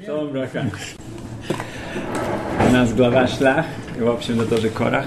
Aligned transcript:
Шалом 0.00 0.32
браха. 0.32 0.64
У 2.66 2.72
нас 2.72 2.94
глава 2.94 3.26
Шлах, 3.26 3.66
и, 3.98 4.00
в 4.00 4.08
общем-то, 4.08 4.46
тоже 4.46 4.70
Корах. 4.70 5.04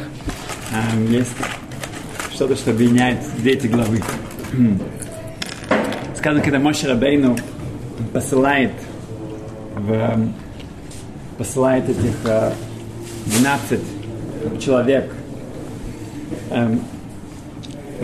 Есть 1.10 1.36
что-то, 2.32 2.56
что 2.56 2.70
объединяет 2.70 3.18
две 3.38 3.54
эти 3.54 3.66
главы. 3.66 4.04
Сказано, 6.16 6.44
когда 6.44 6.60
Моше 6.60 6.88
Рабейну 6.88 7.36
посылает 8.14 8.74
в, 9.74 10.30
посылает 11.40 11.90
этих 11.90 12.16
э, 12.26 12.52
12 13.26 13.80
человек 14.60 15.12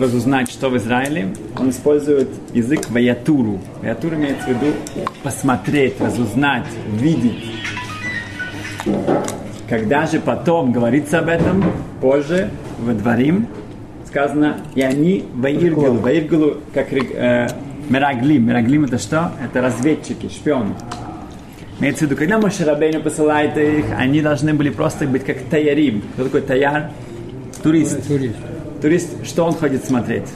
разузнать, 0.02 0.50
что 0.50 0.68
в 0.68 0.76
Израиле, 0.76 1.28
он 1.58 1.70
использует 1.70 2.28
язык 2.52 2.90
ваятуру. 2.90 3.60
Ваятур 3.80 4.14
имеется 4.14 4.44
в 4.44 4.48
виду 4.48 4.74
посмотреть, 5.22 6.00
разузнать, 6.00 6.66
видеть. 6.92 7.44
Когда 9.68 10.06
же 10.06 10.20
потом 10.20 10.72
говорится 10.72 11.20
об 11.20 11.28
этом, 11.28 11.64
позже, 12.00 12.50
во 12.78 12.92
дворим, 12.92 13.46
сказано, 14.06 14.58
и 14.74 14.82
они 14.82 15.24
ваиргилу. 15.34 15.94
Ваиргилу, 15.94 16.56
как 16.74 16.92
э, 16.92 17.48
мераглим. 17.88 18.46
Мераглим 18.46 18.84
это 18.84 18.98
что? 18.98 19.32
Это 19.42 19.62
разведчики, 19.62 20.28
шпионы. 20.28 20.74
Имеется 21.80 22.04
в 22.04 22.08
виду, 22.08 22.16
когда 22.16 22.38
Моше 22.38 22.64
Рабейну 22.64 23.00
посылает 23.00 23.56
их, 23.56 23.86
они 23.96 24.20
должны 24.20 24.52
были 24.52 24.68
просто 24.68 25.06
быть 25.06 25.24
как 25.24 25.38
таярим. 25.50 26.02
Кто 26.14 26.24
такой 26.24 26.42
таяр? 26.42 26.90
Турист. 27.62 28.06
Турист. 28.06 28.36
Турист, 28.82 29.24
что 29.24 29.44
он 29.44 29.54
ходит 29.54 29.84
смотреть? 29.84 30.28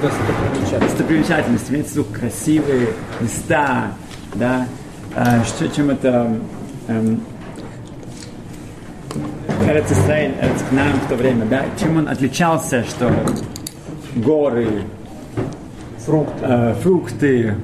Достопримечательности. 0.00 1.70
Имеется 1.72 1.92
в 1.92 1.96
виду 1.98 2.06
красивые 2.10 2.88
места, 3.20 3.92
да, 4.34 4.66
а, 5.14 5.44
что, 5.44 5.68
чем 5.68 5.90
это 5.90 6.38
эм, 6.88 7.20
Эрец 9.68 9.92
Исраиль, 9.92 10.32
Эрец 10.40 10.62
в 11.04 11.08
то 11.08 11.16
время, 11.16 11.44
да, 11.44 11.66
чем 11.78 11.98
он 11.98 12.08
отличался, 12.08 12.82
что 12.84 13.12
горы, 14.16 14.84
Фрукты. 16.06 16.38
э, 16.40 16.74
фрукты, 16.82 17.54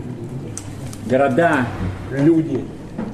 города, 1.07 1.67
Люди. 2.11 2.65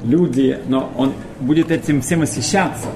люди, 0.02 0.58
но 0.66 0.92
он 0.96 1.12
будет 1.38 1.70
этим 1.70 2.00
всем 2.00 2.20
восхищаться. 2.20 2.88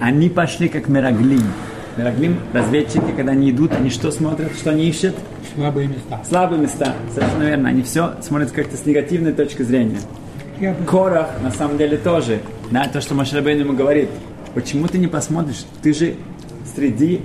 Они 0.00 0.30
пошли 0.30 0.68
как 0.68 0.88
Мераглим. 0.88 1.52
Мераглим, 1.96 2.38
разведчики, 2.52 3.10
когда 3.16 3.32
они 3.32 3.50
идут, 3.50 3.72
они 3.72 3.88
что 3.88 4.10
смотрят, 4.10 4.52
что 4.54 4.70
они 4.70 4.86
ищут? 4.86 5.14
Слабые 5.54 5.88
места. 5.88 6.20
Слабые 6.28 6.60
места, 6.60 6.94
совершенно 7.14 7.44
верно. 7.44 7.68
Они 7.70 7.82
все 7.82 8.14
смотрят 8.22 8.50
как-то 8.50 8.76
с 8.76 8.84
негативной 8.84 9.32
точки 9.32 9.62
зрения. 9.62 9.98
Бы- 10.60 10.74
Корах, 10.86 11.30
на 11.42 11.50
самом 11.50 11.78
деле, 11.78 11.96
тоже. 11.96 12.40
Да, 12.70 12.86
то, 12.88 13.00
что 13.00 13.14
Машрабейн 13.14 13.60
ему 13.60 13.72
говорит. 13.72 14.10
Почему 14.54 14.88
ты 14.88 14.98
не 14.98 15.06
посмотришь? 15.06 15.64
Ты 15.82 15.94
же 15.94 16.14
среди 16.74 17.22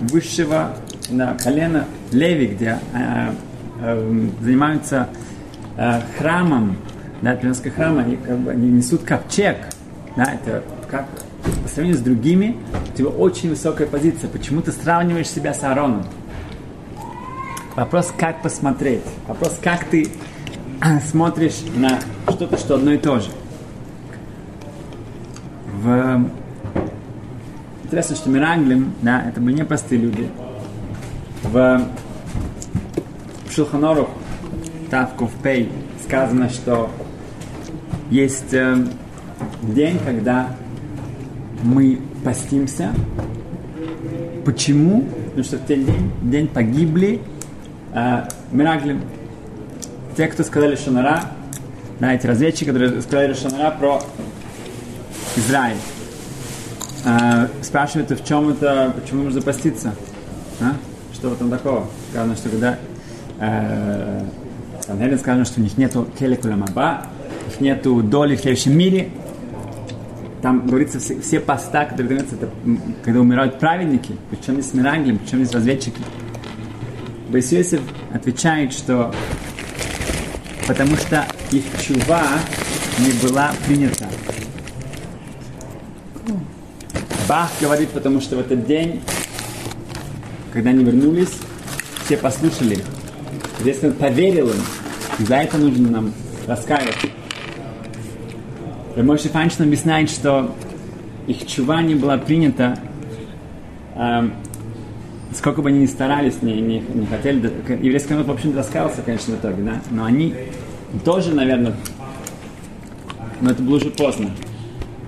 высшего 0.00 0.74
на 1.10 1.34
колено 1.34 1.84
Леви, 2.12 2.46
где 2.46 2.78
э, 2.94 3.30
э, 3.82 4.26
занимаются 4.40 5.08
э, 5.76 6.00
храмом, 6.18 6.76
да, 7.22 7.34
Пиренского 7.36 7.72
храма, 7.72 8.00
они, 8.02 8.16
как 8.16 8.38
бы, 8.38 8.50
они 8.50 8.70
несут 8.70 9.02
ковчег. 9.02 9.56
Да, 10.16 10.24
это 10.34 10.62
как 10.90 11.06
по 11.68 11.74
сравнению 11.74 12.00
с 12.00 12.02
другими, 12.02 12.56
у 12.94 12.96
тебя 12.96 13.08
очень 13.08 13.50
высокая 13.50 13.86
позиция. 13.86 14.30
Почему 14.30 14.62
ты 14.62 14.72
сравниваешь 14.72 15.28
себя 15.28 15.52
с 15.52 15.62
Аароном? 15.62 16.04
Вопрос, 17.76 18.12
как 18.16 18.42
посмотреть. 18.42 19.02
Вопрос, 19.26 19.58
как 19.62 19.84
ты 19.84 20.08
смотришь 21.10 21.60
на 21.76 22.00
что-то, 22.30 22.56
что 22.56 22.76
одно 22.76 22.92
и 22.92 22.98
то 22.98 23.20
же. 23.20 23.28
В... 25.82 26.30
Интересно, 27.84 28.16
что 28.16 28.30
Миранглим, 28.30 28.94
да, 29.02 29.22
это 29.28 29.40
были 29.40 29.56
непростые 29.56 30.00
люди. 30.00 30.28
В 31.42 31.82
Шулханорух, 33.50 34.08
Тавков 34.90 35.30
Пей, 35.42 35.70
сказано, 36.02 36.48
что 36.48 36.90
есть 38.10 38.54
э, 38.54 38.86
день, 39.62 39.98
когда 40.04 40.56
мы 41.62 42.00
постимся. 42.24 42.92
Почему? 44.44 45.02
Потому 45.26 45.44
что 45.44 45.56
в 45.56 45.60
тот 45.60 45.68
день, 45.68 46.12
день 46.22 46.48
погибли 46.48 47.20
э. 48.52 49.00
Те, 50.16 50.26
кто 50.26 50.42
сказали 50.42 50.76
Шанара, 50.76 51.24
да, 52.00 52.14
эти 52.14 52.26
разведчики, 52.26 52.64
которые 52.64 53.02
сказали 53.02 53.34
Шанара 53.34 53.70
про 53.70 54.00
Израиль. 55.36 55.76
Э, 57.04 57.48
спрашивают, 57.62 58.10
в 58.10 58.24
чем 58.26 58.48
это, 58.50 58.94
почему 59.00 59.24
нужно 59.24 59.42
поститься? 59.42 59.94
А? 60.60 60.74
Что 61.14 61.28
этом 61.32 61.50
такого? 61.50 61.86
Сказано, 62.10 62.36
что 62.36 62.48
когда 62.48 62.78
э, 63.40 64.22
там, 64.86 64.98
сказано, 65.18 65.44
что 65.44 65.60
у 65.60 65.62
них 65.62 65.76
нету 65.78 66.08
келекуля 66.18 66.56
маба, 66.56 67.06
у 67.44 67.50
них 67.50 67.60
нету 67.60 68.02
доли 68.02 68.36
в 68.36 68.40
следующем 68.40 68.76
мире. 68.76 69.10
Там 70.42 70.66
говорится, 70.66 71.00
все, 71.00 71.20
все 71.20 71.40
поста, 71.40 71.84
которые 71.84 72.16
даются, 72.16 72.36
это 72.36 72.48
когда 73.02 73.20
умирают 73.20 73.58
праведники, 73.58 74.14
причем 74.30 74.56
не 74.56 74.62
с 74.62 74.72
Мираглем, 74.72 75.18
причем 75.18 75.40
не 75.40 75.44
с 75.44 75.52
разведчики. 75.52 76.00
Байсиосиф 77.28 77.80
отвечает, 78.12 78.72
что 78.72 79.12
потому 80.66 80.96
что 80.96 81.26
их 81.50 81.64
чува 81.82 82.22
не 82.98 83.10
была 83.22 83.52
принята. 83.66 84.08
Бах 87.28 87.50
говорит, 87.60 87.90
потому 87.90 88.20
что 88.20 88.36
в 88.36 88.40
этот 88.40 88.66
день, 88.66 89.02
когда 90.52 90.70
они 90.70 90.84
вернулись, 90.84 91.36
все 92.04 92.16
послушали 92.16 92.76
их. 92.76 92.84
Если 93.64 93.88
он 93.88 93.94
поверил 93.94 94.48
им, 94.48 94.60
за 95.26 95.36
это 95.36 95.58
нужно 95.58 95.90
нам 95.90 96.14
раскаиваться. 96.46 97.08
Рамоши 98.98 99.28
Фанчин 99.28 99.62
объясняет, 99.62 100.10
что 100.10 100.56
их 101.28 101.46
чува 101.46 101.82
не 101.82 101.94
была 101.94 102.18
принята, 102.18 102.76
эм, 103.94 104.32
сколько 105.32 105.62
бы 105.62 105.68
они 105.68 105.78
ни 105.78 105.86
старались, 105.86 106.42
не, 106.42 106.60
не, 106.60 106.80
не 106.80 107.06
хотели, 107.06 107.48
еврейский 107.80 108.14
народ, 108.14 108.26
в 108.26 108.32
общем, 108.32 108.56
раскаялся, 108.56 109.02
конечно, 109.02 109.36
в 109.36 109.38
итоге, 109.38 109.62
да, 109.62 109.80
но 109.92 110.04
они 110.04 110.34
тоже, 111.04 111.32
наверное, 111.32 111.76
но 113.40 113.52
это 113.52 113.62
было 113.62 113.76
уже 113.76 113.90
поздно. 113.90 114.30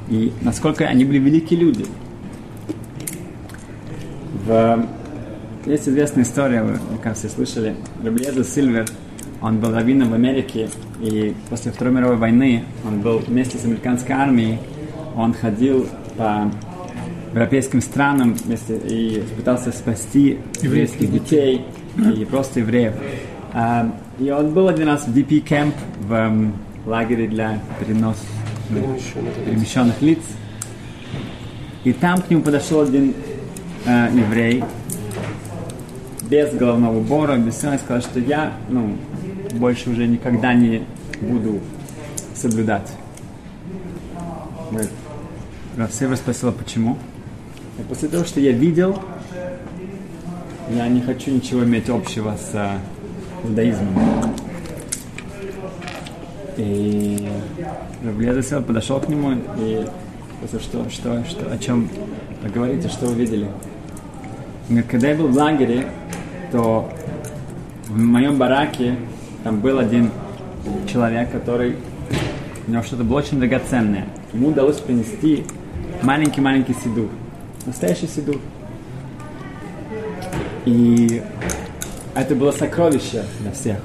И 0.09 0.33
насколько 0.41 0.85
они 0.85 1.05
были 1.05 1.19
великие 1.19 1.59
люди. 1.59 1.85
В... 4.47 4.87
Есть 5.67 5.89
известная 5.89 6.23
история, 6.23 6.63
вы, 6.63 6.75
мне 6.75 6.99
кажется, 7.03 7.29
слышали. 7.29 7.75
Раблеза 8.05 8.45
Сильвер, 8.45 8.87
он 9.41 9.59
был 9.59 9.73
раввином 9.73 10.11
в 10.11 10.15
Америке, 10.15 10.69
и 11.01 11.35
после 11.49 11.73
Второй 11.73 11.95
мировой 11.95 12.17
войны 12.17 12.65
он 12.87 13.01
был 13.01 13.19
вместе 13.19 13.59
с 13.59 13.65
американской 13.65 14.15
армией, 14.15 14.59
он 15.17 15.33
ходил 15.33 15.87
по 16.17 16.51
европейским 17.33 17.81
странам 17.81 18.35
вместе 18.35 18.77
и 18.77 19.23
пытался 19.37 19.73
спасти 19.73 20.39
еврейских 20.63 21.11
детей 21.11 21.65
и 21.97 22.25
просто 22.31 22.61
евреев. 22.61 22.95
А, 23.53 23.91
И 24.19 24.31
он 24.31 24.53
был 24.53 24.69
один 24.69 24.89
раз 24.89 25.07
в 25.07 25.17
DP 25.17 25.45
Camp 25.45 25.73
в 26.01 26.89
лагере 26.89 27.27
для 27.27 27.61
перенос 27.79 28.17
перемещенных 28.69 30.01
лиц. 30.03 30.21
И 31.85 31.93
там 31.93 32.21
к 32.21 32.31
нему 32.31 32.43
подошел 32.43 32.83
один 32.83 33.15
э, 33.87 34.09
еврей 34.15 34.63
без 36.23 36.55
головного 36.55 36.99
убора, 36.99 37.37
без 37.37 37.57
всего, 37.57 37.73
и 37.73 37.79
сказал, 37.79 38.03
что 38.03 38.21
я 38.21 38.53
ну, 38.69 38.97
больше 39.53 39.91
уже 39.91 40.07
никогда 40.07 40.55
не 40.55 40.85
буду 41.21 41.61
соблюдать. 42.35 42.91
Равсева 45.77 46.15
спросила, 46.15 46.53
почему. 46.53 46.97
И 47.79 47.83
после 47.83 48.09
того, 48.09 48.25
что 48.25 48.41
я 48.41 48.53
видел, 48.53 48.99
я 50.71 50.89
не 50.89 51.01
хочу 51.01 51.31
ничего 51.31 51.65
иметь 51.65 51.89
общего 51.89 52.37
с 52.37 52.51
э, 52.55 52.79
иудаизмом. 53.45 53.95
И 56.57 57.29
Равлеза 58.05 58.43
сел, 58.43 58.63
подошел 58.63 59.01
к 59.01 59.09
нему 59.09 59.33
и 59.59 59.87
спросил, 60.37 60.61
что, 60.61 60.91
что, 60.91 61.25
что, 61.25 61.51
о 61.51 61.59
чем 61.59 61.89
вы 62.43 62.51
говорите, 62.51 62.89
что 62.89 63.07
вы 63.07 63.15
видели. 63.15 63.45
Он 63.45 63.51
говорит, 64.69 64.91
когда 64.91 65.09
я 65.09 65.17
был 65.17 65.29
в 65.29 65.37
лагере, 65.37 65.87
то 66.53 66.93
в 67.89 67.99
моем 67.99 68.37
бараке 68.39 68.97
там 69.43 69.61
был 69.61 69.79
один 69.79 70.11
человек, 70.91 71.31
который 71.33 71.77
у 72.67 72.71
него 72.71 72.83
что-то 72.83 73.05
было 73.05 73.19
очень 73.19 73.39
драгоценное. 73.39 74.07
Ему 74.33 74.49
удалось 74.49 74.79
принести 74.79 75.45
маленький-маленький 76.03 76.75
сидур. 76.75 77.09
Настоящий 77.67 78.07
сидур. 78.07 78.37
И 80.67 81.23
это 82.15 82.35
было 82.35 82.53
сокровище 82.53 83.25
для 83.41 83.53
всех. 83.53 83.79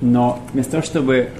Но 0.00 0.40
вместо 0.52 0.72
того, 0.72 0.82
чтобы 0.82 1.30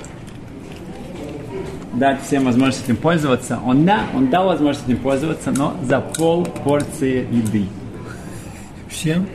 дать 1.92 2.22
всем 2.22 2.44
возможность 2.44 2.84
этим 2.84 2.96
пользоваться. 2.96 3.58
Он, 3.64 3.84
да, 3.84 4.04
он 4.14 4.28
дал 4.28 4.46
возможность 4.46 4.88
этим 4.88 4.98
пользоваться, 4.98 5.50
но 5.50 5.76
за 5.82 6.00
пол 6.00 6.44
порции 6.44 7.26
еды. 7.30 7.66
Всем? 8.88 9.26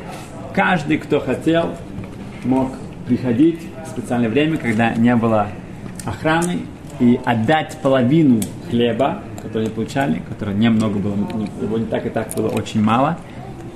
Каждый, 0.54 0.98
кто 0.98 1.20
хотел, 1.20 1.76
мог 2.44 2.72
приходить 3.08 3.60
в 3.86 3.90
специальное 3.90 4.30
время, 4.30 4.58
когда 4.58 4.94
не 4.94 5.16
было 5.16 5.48
охраны, 6.06 6.60
и 7.00 7.20
отдать 7.26 7.78
половину 7.82 8.42
хлеба, 8.70 9.22
который 9.42 9.64
они 9.68 9.72
получали, 9.72 10.22
который 10.28 10.56
немного 10.56 10.98
было, 10.98 11.16
его 11.62 11.78
не 11.78 11.86
так 11.86 12.06
и 12.06 12.10
так 12.10 12.34
было 12.36 12.50
очень 12.50 12.82
мало. 12.82 13.18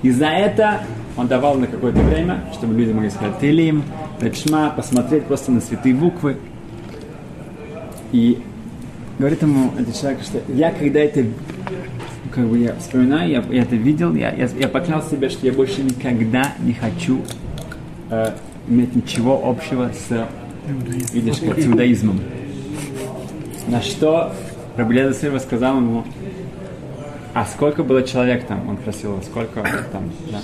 И 0.02 0.10
за 0.10 0.28
это 0.28 0.82
он 1.16 1.28
давал 1.28 1.56
на 1.56 1.68
какое-то 1.68 2.00
время, 2.00 2.44
чтобы 2.54 2.74
люди 2.74 2.92
могли 2.92 3.10
сказать 3.10 3.40
Тилим, 3.40 3.84
Репшма, 4.20 4.72
посмотреть 4.76 5.26
просто 5.26 5.52
на 5.52 5.62
святые 5.62 5.94
буквы. 5.94 6.38
И 8.12 8.42
говорит 9.20 9.42
ему 9.44 9.72
этот 9.78 9.96
человек, 10.00 10.22
что 10.24 10.42
я 10.52 10.72
когда 10.72 11.00
это 11.00 11.24
как 12.34 12.46
бы 12.48 12.58
я 12.60 12.76
вспоминаю, 12.76 13.30
я, 13.30 13.44
я 13.52 13.62
это 13.64 13.76
видел, 13.76 14.16
я, 14.16 14.34
я, 14.34 14.48
я 14.58 14.68
поклялся 14.68 15.12
себе, 15.12 15.30
что 15.30 15.46
я 15.46 15.52
больше 15.54 15.84
никогда 15.84 16.54
не 16.60 16.74
хочу 16.74 17.22
э, 18.10 18.32
иметь 18.72 18.96
ничего 18.96 19.42
общего 19.44 19.92
с, 19.92 20.28
видишь, 21.12 21.40
как 21.40 21.60
с 21.60 21.68
иудаизмом. 21.68 22.22
На 23.68 23.82
что 23.82 24.34
Рабелеза 24.78 25.20
Сильва 25.20 25.40
сказал 25.40 25.78
ему, 25.78 26.06
а 27.34 27.46
сколько 27.46 27.84
было 27.84 28.04
человек 28.04 28.48
там? 28.48 28.68
Он 28.68 28.78
спросил, 28.78 29.22
сколько 29.24 29.62
там, 29.92 30.10
да? 30.32 30.40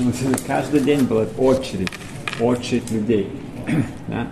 Он 0.00 0.12
каждый 0.46 0.80
день 0.80 1.04
была 1.04 1.26
очередь, 1.38 1.90
очередь 2.40 2.90
людей. 2.90 3.28
да? 4.08 4.28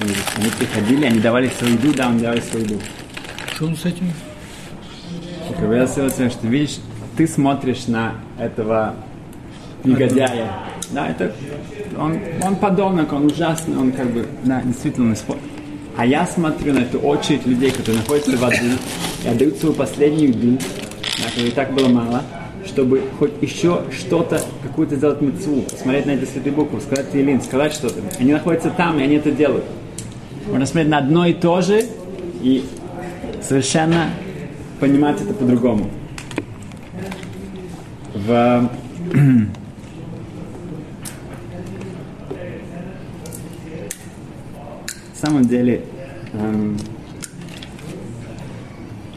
Они, 0.00 0.12
они 0.36 0.50
приходили, 0.58 1.06
они 1.06 1.20
давали 1.20 1.48
свою 1.48 1.74
еду, 1.74 1.92
да, 1.92 2.08
они 2.08 2.20
давали 2.20 2.40
свою 2.40 2.64
еду. 2.64 2.80
Что 3.52 3.66
он 3.66 3.76
с 3.76 3.84
этим? 3.84 4.10
Рабелеза 5.60 6.08
Сильва 6.08 6.30
что 6.30 6.46
видишь, 6.46 6.78
ты 7.16 7.26
смотришь 7.26 7.86
на 7.86 8.14
этого 8.38 8.96
негодяя. 9.84 10.52
Да, 10.92 11.08
это 11.08 11.32
он, 11.98 12.18
он 12.42 12.56
подонок, 12.56 13.12
он 13.12 13.26
ужасный, 13.26 13.76
он 13.76 13.92
как 13.92 14.08
бы, 14.10 14.26
да, 14.44 14.62
действительно, 14.62 15.08
он 15.08 15.14
испортил. 15.14 15.42
А 15.96 16.06
я 16.06 16.26
смотрю 16.26 16.74
на 16.74 16.80
эту 16.80 16.98
очередь 16.98 17.46
людей, 17.46 17.70
которые 17.70 18.02
находятся 18.02 18.36
в 18.36 18.44
аду 18.44 18.56
и 19.24 19.28
отдают 19.28 19.56
свою 19.56 19.74
последнюю 19.74 20.28
еду, 20.28 20.58
да, 21.18 21.42
и 21.42 21.50
так 21.50 21.72
было 21.72 21.88
мало, 21.88 22.22
чтобы 22.66 23.02
хоть 23.18 23.32
еще 23.40 23.82
что-то, 23.90 24.40
какую-то 24.62 24.96
сделать 24.96 25.20
мецву, 25.20 25.62
посмотреть 25.62 26.06
на 26.06 26.10
эти 26.12 26.24
святые 26.24 26.52
буквы, 26.52 26.80
сказать 26.80 27.06
Илин, 27.14 27.40
сказать 27.40 27.72
что-то. 27.72 28.00
Они 28.18 28.32
находятся 28.32 28.70
там, 28.70 28.98
и 29.00 29.02
они 29.02 29.16
это 29.16 29.30
делают. 29.30 29.64
Можно 30.48 30.66
смотреть 30.66 30.90
на 30.90 30.98
одно 30.98 31.26
и 31.26 31.32
то 31.32 31.60
же 31.62 31.82
и 32.42 32.64
совершенно 33.42 34.10
понимать 34.78 35.20
это 35.20 35.32
по-другому. 35.32 35.90
В 38.14 38.70
самом 45.26 45.44
деле, 45.48 45.82
эм, 46.34 46.76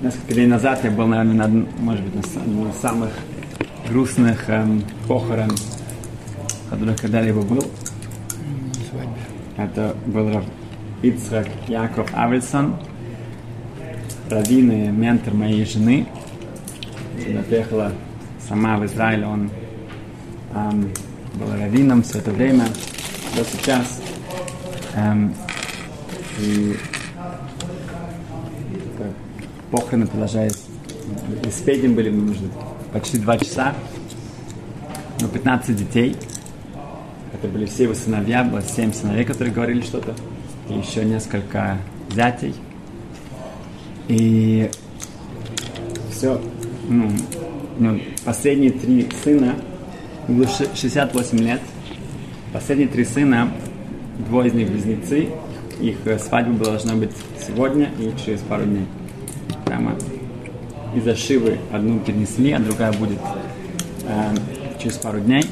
несколько 0.02 0.34
дней 0.34 0.48
назад 0.48 0.80
я 0.84 0.90
был, 0.90 1.06
наверное, 1.06 1.36
на, 1.36 1.44
одном- 1.46 1.68
может 1.78 2.04
быть, 2.04 2.36
на, 2.36 2.64
на 2.66 2.74
самых 2.74 3.12
грустных 3.88 4.50
эм, 4.50 4.84
похорон, 5.08 5.52
которых 6.72 7.00
когда-либо 7.00 7.42
был. 7.42 7.64
Это 9.56 9.96
был 10.08 10.42
Ицхак 11.04 11.48
Яков 11.68 12.10
Авельсон, 12.16 12.78
раввин 14.32 15.00
ментор 15.00 15.36
моей 15.36 15.64
жены. 15.64 16.08
Сюда 17.24 17.44
приехала 17.44 17.92
сама 18.48 18.78
в 18.78 18.86
Израиль, 18.88 19.26
он 19.26 19.52
эм, 20.56 20.92
был 21.36 21.52
раввином 21.52 22.02
все 22.02 22.18
это 22.18 22.32
время, 22.32 22.66
до 23.36 23.44
сейчас. 23.44 24.02
Эм, 24.96 25.36
и 26.40 26.76
как, 28.98 29.12
похороны 29.72 30.08
продолжались. 30.08 30.66
И 31.46 31.50
с 31.50 31.62
Петем 31.62 31.96
были 31.96 32.10
мне 32.10 32.22
нужны 32.22 32.50
почти 32.94 33.18
два 33.18 33.38
часа. 33.38 33.74
Ну, 35.22 35.28
15 35.28 35.76
детей. 35.76 36.16
Это 37.34 37.48
были 37.48 37.66
все 37.66 37.84
его 37.84 37.94
сыновья, 37.94 38.44
было 38.44 38.62
7 38.62 38.94
сыновей, 38.94 39.26
которые 39.26 39.54
говорили 39.54 39.82
что-то. 39.82 40.16
И 40.70 40.74
еще 40.74 41.04
несколько 41.06 41.78
зятей. 42.14 42.56
И 44.08 44.70
все, 46.12 46.42
ну, 46.88 47.10
ну, 47.78 48.00
последние 48.26 48.72
три 48.72 49.08
сына, 49.24 49.56
было 50.28 50.48
ши- 50.48 50.68
68 50.76 51.38
лет, 51.38 51.62
последние 52.52 52.90
три 52.90 53.06
сына, 53.06 53.52
двое 54.28 54.50
из 54.50 54.54
них 54.54 54.70
близнецы, 54.70 55.30
их 55.80 55.98
э, 56.06 56.20
свадьба 56.20 56.66
должна 56.66 56.96
быть 56.96 57.12
сегодня 57.46 57.90
и 58.00 58.12
через 58.24 58.42
пару 58.42 58.64
дней. 58.64 58.86
Прямо 59.66 59.96
из-за 60.96 61.16
Шивы 61.16 61.60
одну 61.72 62.00
перенесли, 62.00 62.52
а 62.52 62.60
другая 62.60 62.92
будет 62.94 63.20
э, 64.04 64.36
через 64.82 64.98
пару 64.98 65.20
дней. 65.20 65.44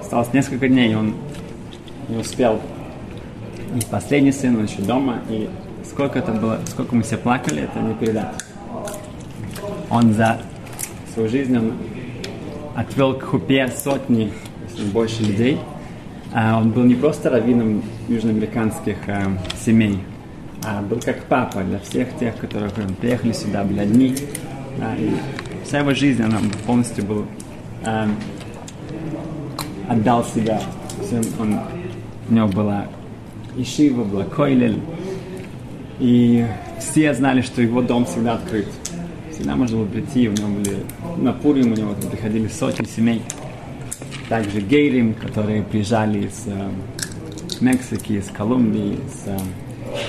Осталось 0.00 0.32
несколько 0.32 0.68
дней, 0.68 0.92
и 0.92 0.94
он 0.94 1.14
не 2.08 2.16
успел. 2.18 2.60
И 3.76 3.80
последний 3.90 4.32
сын, 4.32 4.56
он 4.56 4.64
еще 4.64 4.82
дома, 4.82 5.20
и 5.28 5.48
сколько 5.88 6.18
это 6.18 6.32
было, 6.32 6.58
сколько 6.66 6.94
мы 6.94 7.02
все 7.02 7.16
плакали, 7.16 7.62
это 7.62 7.78
не 7.80 7.94
передать. 7.94 8.34
Он 9.90 10.12
за 10.14 10.40
свою 11.12 11.28
жизнь 11.28 11.56
он 11.56 11.74
отвел 12.76 13.14
к 13.14 13.22
хупе 13.22 13.68
сотни, 13.68 14.32
больше 14.92 15.22
людей. 15.22 15.58
А 16.32 16.58
он 16.58 16.70
был 16.70 16.84
не 16.84 16.94
просто 16.94 17.30
раввином 17.30 17.82
южноамериканских 18.08 18.96
э, 19.08 19.24
семей, 19.64 19.98
а 20.64 20.80
был 20.80 21.00
как 21.00 21.24
папа 21.24 21.62
для 21.62 21.80
всех 21.80 22.08
тех, 22.18 22.36
которые 22.36 22.70
приехали 23.00 23.32
сюда, 23.32 23.64
были 23.64 23.80
одни. 23.80 24.14
Да, 24.78 24.94
и 24.94 25.10
вся 25.64 25.80
его 25.80 25.92
жизнь, 25.92 26.22
она 26.22 26.38
полностью 26.66 27.04
был, 27.04 27.26
э, 27.84 28.06
отдал 29.88 30.24
себя. 30.24 30.60
Всем 31.04 31.22
он, 31.40 31.58
у 32.28 32.32
него 32.32 32.46
была 32.46 32.86
ишива, 33.56 34.04
была 34.04 34.24
койлель. 34.24 34.80
И 35.98 36.46
все 36.78 37.12
знали, 37.12 37.40
что 37.42 37.60
его 37.60 37.82
дом 37.82 38.04
всегда 38.04 38.34
открыт. 38.34 38.68
Всегда 39.32 39.56
можно 39.56 39.78
было 39.78 39.86
прийти, 39.86 40.28
у 40.28 40.32
него 40.32 40.48
были 40.48 40.76
на 41.18 41.32
Пурим, 41.32 41.72
у 41.72 41.74
него 41.74 41.94
приходили 42.10 42.46
сотни 42.46 42.86
семей. 42.86 43.22
Также 44.30 44.60
гейрим, 44.60 45.14
которые 45.14 45.64
приезжали 45.64 46.28
из 46.28 46.44
э, 46.46 46.70
Мексики, 47.60 48.12
из 48.12 48.28
Колумбии. 48.28 48.92
Из, 48.92 49.26
э, 49.26 49.36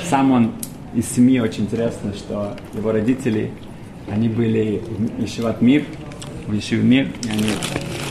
сам 0.08 0.32
он 0.32 0.52
из 0.94 1.10
семьи 1.10 1.40
очень 1.40 1.64
интересно, 1.64 2.14
что 2.14 2.56
его 2.76 2.92
родители, 2.92 3.50
они 4.12 4.30
были 4.30 4.84
в 5.18 5.24
Ешиват 5.24 5.60
Мир, 5.64 5.86
в 6.46 6.84
Мир, 6.84 7.08
и 7.24 7.30
они 7.30 7.50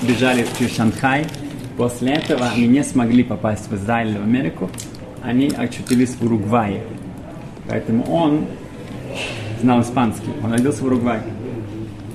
бежали 0.02 0.45
через 0.59 0.75
Шанхай. 0.75 1.26
После 1.76 2.14
этого 2.14 2.49
они 2.57 2.67
не 2.67 2.83
смогли 2.83 3.23
попасть 3.23 3.71
в 3.71 3.76
Израиль 3.76 4.19
в 4.19 4.23
Америку, 4.23 4.69
они 5.23 5.52
очутились 5.57 6.17
в 6.17 6.25
Уругвае. 6.25 6.83
Поэтому 7.69 8.02
он 8.11 8.47
знал 9.61 9.81
испанский, 9.83 10.33
он 10.43 10.50
родился 10.50 10.83
в 10.83 10.87
Уругвае. 10.87 11.23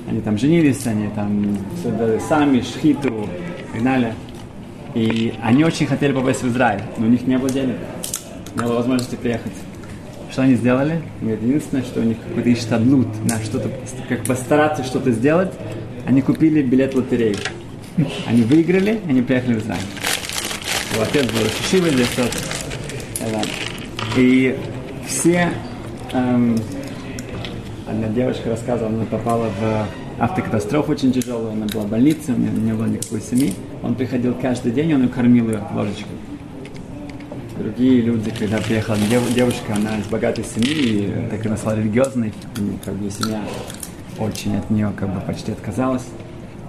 Они 0.10 0.20
там 0.20 0.38
женились, 0.38 0.86
они 0.86 1.08
там 1.16 1.58
создали 1.82 2.20
сами, 2.20 2.60
шхиту 2.60 3.30
и 3.76 3.80
так 3.80 3.84
далее. 3.84 4.14
И 4.94 5.34
они 5.44 5.64
очень 5.64 5.88
хотели 5.88 6.14
попасть 6.14 6.42
в 6.42 6.48
Израиль, 6.48 6.82
но 6.98 7.06
у 7.06 7.10
них 7.10 7.28
не 7.28 7.38
было 7.38 7.50
денег, 7.50 7.76
не 8.56 8.64
было 8.64 8.76
возможности 8.76 9.16
приехать. 9.16 9.52
Что 10.32 10.44
они 10.44 10.56
сделали? 10.56 11.02
Единственное, 11.22 11.84
что 11.84 12.00
у 12.00 12.04
них 12.04 12.18
какой-то 12.28 12.52
иштадлут, 12.54 13.08
на 13.30 13.42
что-то, 13.42 13.70
как 14.10 14.24
постараться 14.24 14.84
что-то 14.84 15.12
сделать, 15.12 15.54
они 16.06 16.22
купили 16.22 16.62
билет 16.62 16.94
в 16.94 16.98
лотерею. 16.98 17.36
Они 18.26 18.42
выиграли, 18.44 19.00
они 19.08 19.22
приехали 19.22 19.56
в 19.56 19.64
Израиль. 19.64 19.82
Его 20.94 21.04
отец 21.04 21.26
был 21.26 21.48
Шишива 21.58 21.88
или 21.88 22.04
что-то. 22.04 22.38
Да. 23.32 23.42
И 24.18 24.58
все 25.08 25.52
эм, 26.14 26.58
Одна 27.88 28.08
девушка 28.08 28.50
рассказывала, 28.50 28.96
она 28.96 29.06
попала 29.06 29.48
в 29.60 29.86
автокатастрофу 30.20 30.92
очень 30.92 31.12
тяжелую, 31.12 31.52
она 31.52 31.66
была 31.66 31.84
в 31.84 31.90
больнице, 31.90 32.32
у 32.32 32.38
нее 32.38 32.52
не 32.52 32.74
было 32.74 32.86
никакой 32.86 33.22
семьи. 33.22 33.54
Он 33.84 33.96
приходил 33.96 34.34
каждый 34.42 34.72
день, 34.72 34.94
он 34.94 35.04
ее 35.04 35.10
кормил 35.10 35.50
ее 35.50 35.62
ложечкой. 35.74 36.16
Другие 37.58 38.02
люди, 38.02 38.32
когда 38.38 38.58
приехала 38.58 38.98
дев- 39.10 39.34
девушка, 39.34 39.76
она 39.76 39.98
из 39.98 40.06
богатой 40.08 40.44
семьи, 40.44 40.74
и 40.74 41.30
так 41.30 41.40
как 41.40 41.46
она 41.48 41.58
стала 41.58 41.78
религиозной, 41.78 42.30
и 42.30 42.78
как 42.84 42.94
бы 42.96 43.10
семья 43.10 43.42
очень 44.20 44.56
от 44.58 44.70
нее 44.70 44.92
как 44.98 45.14
бы 45.14 45.22
почти 45.22 45.52
отказалась, 45.52 46.06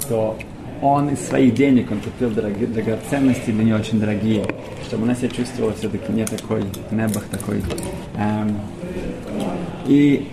то 0.09 0.39
он 0.83 1.09
из 1.09 1.21
своих 1.21 1.55
денег, 1.55 1.91
он 1.91 2.01
купил 2.01 2.31
дорогие, 2.31 2.67
драгоценности 2.67 3.51
для 3.51 3.65
нее 3.65 3.77
очень 3.77 3.99
дорогие, 3.99 4.45
чтобы 4.87 5.05
она 5.05 5.15
себя 5.15 5.29
чувствовала 5.29 5.73
все-таки 5.75 6.13
не 6.13 6.25
такой, 6.25 6.65
небах 6.91 7.25
такой. 7.31 7.63
Эм, 8.17 8.61
и 9.87 10.29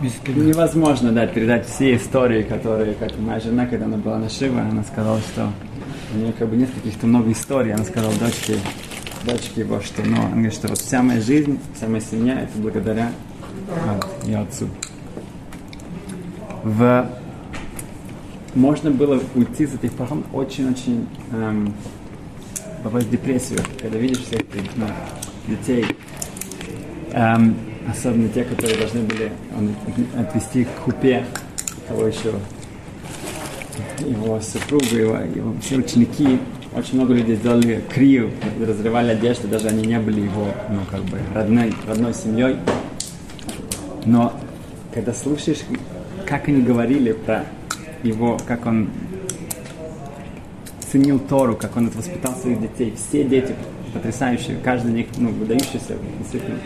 невозможно 0.00 1.12
да, 1.12 1.26
передать 1.26 1.66
все 1.66 1.96
истории, 1.96 2.42
которые, 2.42 2.94
как 2.94 3.18
моя 3.18 3.40
жена, 3.40 3.66
когда 3.66 3.86
она 3.86 3.96
была 3.96 4.18
на 4.18 4.28
Шива, 4.28 4.60
она 4.60 4.82
сказала, 4.84 5.20
что 5.20 5.50
у 6.14 6.18
нее 6.18 6.32
как 6.32 6.48
бы 6.48 6.56
нет 6.56 6.70
каких-то 6.74 7.06
много 7.06 7.32
историй, 7.32 7.72
она 7.72 7.84
сказала 7.84 8.12
дочке, 8.14 8.58
дочке 9.24 9.62
его, 9.62 9.80
что, 9.80 10.02
ну, 10.02 10.16
она 10.16 10.30
говорит, 10.30 10.52
что 10.54 10.68
вот 10.68 10.78
вся 10.78 11.02
моя 11.02 11.20
жизнь, 11.20 11.58
вся 11.74 11.88
моя 11.88 12.00
семья, 12.00 12.40
это 12.40 12.52
благодаря 12.56 13.10
вот, 13.86 14.06
ее 14.24 14.38
отцу. 14.38 14.68
В 16.62 17.08
можно 18.54 18.90
было 18.90 19.20
уйти 19.34 19.64
из 19.64 19.74
этих 19.74 19.92
программ 19.92 20.24
очень-очень 20.32 21.06
эм, 21.32 21.74
попасть 22.82 23.06
в 23.06 23.10
депрессию, 23.10 23.60
когда 23.80 23.98
видишь 23.98 24.20
всех 24.20 24.40
этих 24.40 24.76
ну, 24.76 24.86
детей, 25.46 25.84
эм, 27.12 27.54
особенно 27.88 28.28
те, 28.28 28.44
которые 28.44 28.78
должны 28.78 29.00
были 29.00 29.32
отвести 30.16 30.64
к 30.64 30.78
хупе, 30.84 31.24
кого 31.88 32.06
еще, 32.06 32.34
его 34.00 34.40
супругу, 34.40 34.96
его, 34.96 35.16
его 35.16 35.54
все 35.60 35.76
ученики, 35.76 36.38
очень 36.74 36.96
много 36.96 37.14
людей 37.14 37.36
сделали 37.36 37.82
крию, 37.88 38.30
разрывали 38.60 39.12
одежду, 39.12 39.48
даже 39.48 39.68
они 39.68 39.86
не 39.86 39.98
были 39.98 40.20
его, 40.20 40.48
ну, 40.70 40.80
как 40.90 41.02
бы, 41.04 41.18
родной, 41.34 41.72
родной 41.86 42.12
семьей. 42.12 42.56
Но 44.04 44.34
когда 44.92 45.12
слушаешь, 45.14 45.60
как 46.26 46.48
они 46.48 46.62
говорили 46.62 47.12
про 47.12 47.46
его, 48.02 48.38
как 48.46 48.66
он 48.66 48.90
ценил 50.90 51.18
Тору, 51.18 51.56
как 51.56 51.76
он 51.76 51.90
воспитал 51.90 52.34
своих 52.34 52.60
детей. 52.60 52.94
Все 52.96 53.24
дети 53.24 53.54
потрясающие, 53.92 54.56
каждый 54.62 54.92
них 54.92 55.06
ну, 55.16 55.30
выдающийся, 55.30 55.96
действительно. 56.18 56.58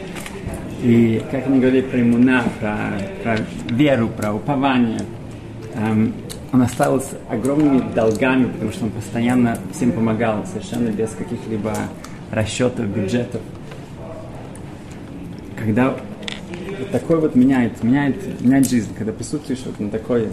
И 0.82 1.22
как 1.30 1.46
они 1.46 1.60
говорили 1.60 1.82
про 1.82 2.00
иммуна, 2.00 2.44
про, 2.58 2.76
про 3.22 3.38
веру, 3.74 4.08
про 4.08 4.32
упование, 4.32 5.00
эм, 5.74 6.14
он 6.52 6.62
остался 6.62 7.16
огромными 7.28 7.82
долгами, 7.94 8.46
потому 8.46 8.72
что 8.72 8.84
он 8.84 8.90
постоянно 8.90 9.58
всем 9.74 9.92
помогал, 9.92 10.46
совершенно 10.46 10.88
без 10.88 11.10
каких-либо 11.10 11.74
расчетов, 12.30 12.86
бюджетов. 12.86 13.42
Когда 15.56 15.94
такой 16.90 17.20
вот 17.20 17.34
меняет, 17.34 17.82
меняет, 17.84 18.40
меняет 18.40 18.68
жизнь, 18.68 18.88
когда 18.96 19.12
присутствуешь 19.12 19.60
вот 19.66 19.78
на 19.78 19.90
такой, 19.90 20.28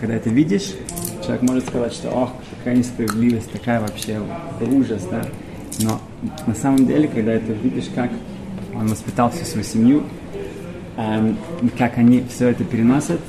когда 0.00 0.14
это 0.14 0.30
видишь, 0.30 0.74
человек 1.22 1.42
может 1.42 1.66
сказать, 1.66 1.92
что 1.92 2.10
ох, 2.10 2.32
какая 2.58 2.76
несправедливость, 2.76 3.52
такая 3.52 3.80
вообще 3.80 4.20
ужас, 4.60 5.06
да. 5.10 5.22
Но 5.80 6.00
на 6.46 6.54
самом 6.54 6.86
деле, 6.86 7.06
когда 7.08 7.32
это 7.32 7.52
видишь, 7.52 7.88
как 7.94 8.10
он 8.74 8.86
воспитал 8.86 9.30
всю 9.30 9.44
свою 9.44 9.64
семью, 9.64 10.04
эм, 10.96 11.36
как 11.78 11.98
они 11.98 12.24
все 12.28 12.48
это 12.48 12.64
переносят, 12.64 13.20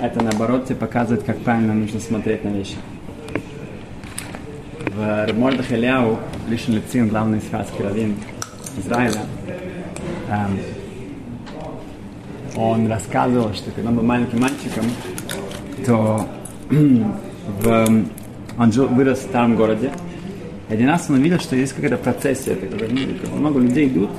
это 0.00 0.22
наоборот 0.22 0.66
тебе 0.66 0.76
показывает, 0.76 1.24
как 1.24 1.38
правильно 1.38 1.74
нужно 1.74 2.00
смотреть 2.00 2.44
на 2.44 2.48
вещи. 2.50 2.76
В 4.94 5.32
Мордах 5.34 5.70
Ильяу, 5.72 6.18
Лишен 6.48 6.74
Лицин, 6.74 7.08
главный 7.08 7.40
схватский 7.40 7.84
раввин 7.84 8.16
Израиля, 8.78 9.20
эм, 10.30 10.60
он 12.56 12.88
рассказывал, 12.88 13.54
что 13.54 13.70
когда 13.70 13.90
он 13.90 13.96
был 13.96 14.02
маленьким 14.02 14.40
мальчиком, 14.40 14.84
то 15.86 16.26
в, 16.70 18.04
он 18.58 18.72
жил, 18.72 18.88
вырос 18.88 19.20
в 19.20 19.22
старом 19.22 19.54
городе. 19.56 19.92
И 20.68 20.74
один 20.74 20.88
раз 20.88 21.06
он 21.08 21.16
увидел, 21.16 21.38
что 21.38 21.56
есть 21.56 21.72
какая-то 21.72 21.96
процессия, 21.98 22.56
когда 22.56 22.86
много 23.34 23.60
людей 23.60 23.88
идут 23.88 24.10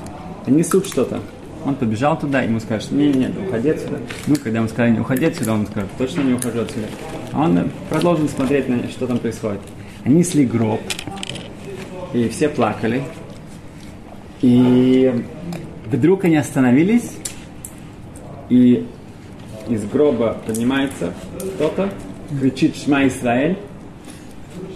и 0.50 0.52
несут 0.52 0.88
что-то. 0.88 1.20
Он 1.66 1.76
побежал 1.76 2.18
туда, 2.18 2.42
ему 2.42 2.60
сказали, 2.60 2.82
что 2.82 2.96
нет, 2.96 3.32
уходи 3.48 3.70
отсюда. 3.70 4.00
Ну, 4.28 4.36
когда 4.36 4.60
ему 4.60 4.68
сказали, 4.68 4.92
не 4.94 5.00
уходи 5.00 5.26
отсюда, 5.26 5.54
он 5.54 5.68
сказал, 5.68 5.90
точно 5.98 6.22
не 6.22 6.34
ухожу 6.34 6.62
отсюда. 6.62 6.88
А 7.32 7.44
он 7.44 7.70
продолжил 7.90 8.28
смотреть, 8.30 8.68
на 8.68 8.90
что 8.90 9.08
там 9.08 9.20
происходит. 9.20 9.60
Они 10.04 10.16
несли 10.16 10.46
гроб, 10.46 10.80
и 12.14 12.30
все 12.30 12.50
плакали. 12.50 13.04
И 14.42 15.14
вдруг 15.92 16.24
они 16.24 16.38
остановились, 16.38 17.12
и 18.50 18.88
из 19.68 19.84
гроба 19.86 20.38
поднимается 20.46 21.14
кто-то, 21.56 21.90
кричит 22.40 22.78
«Шма 22.78 23.08
Исраэль», 23.08 23.58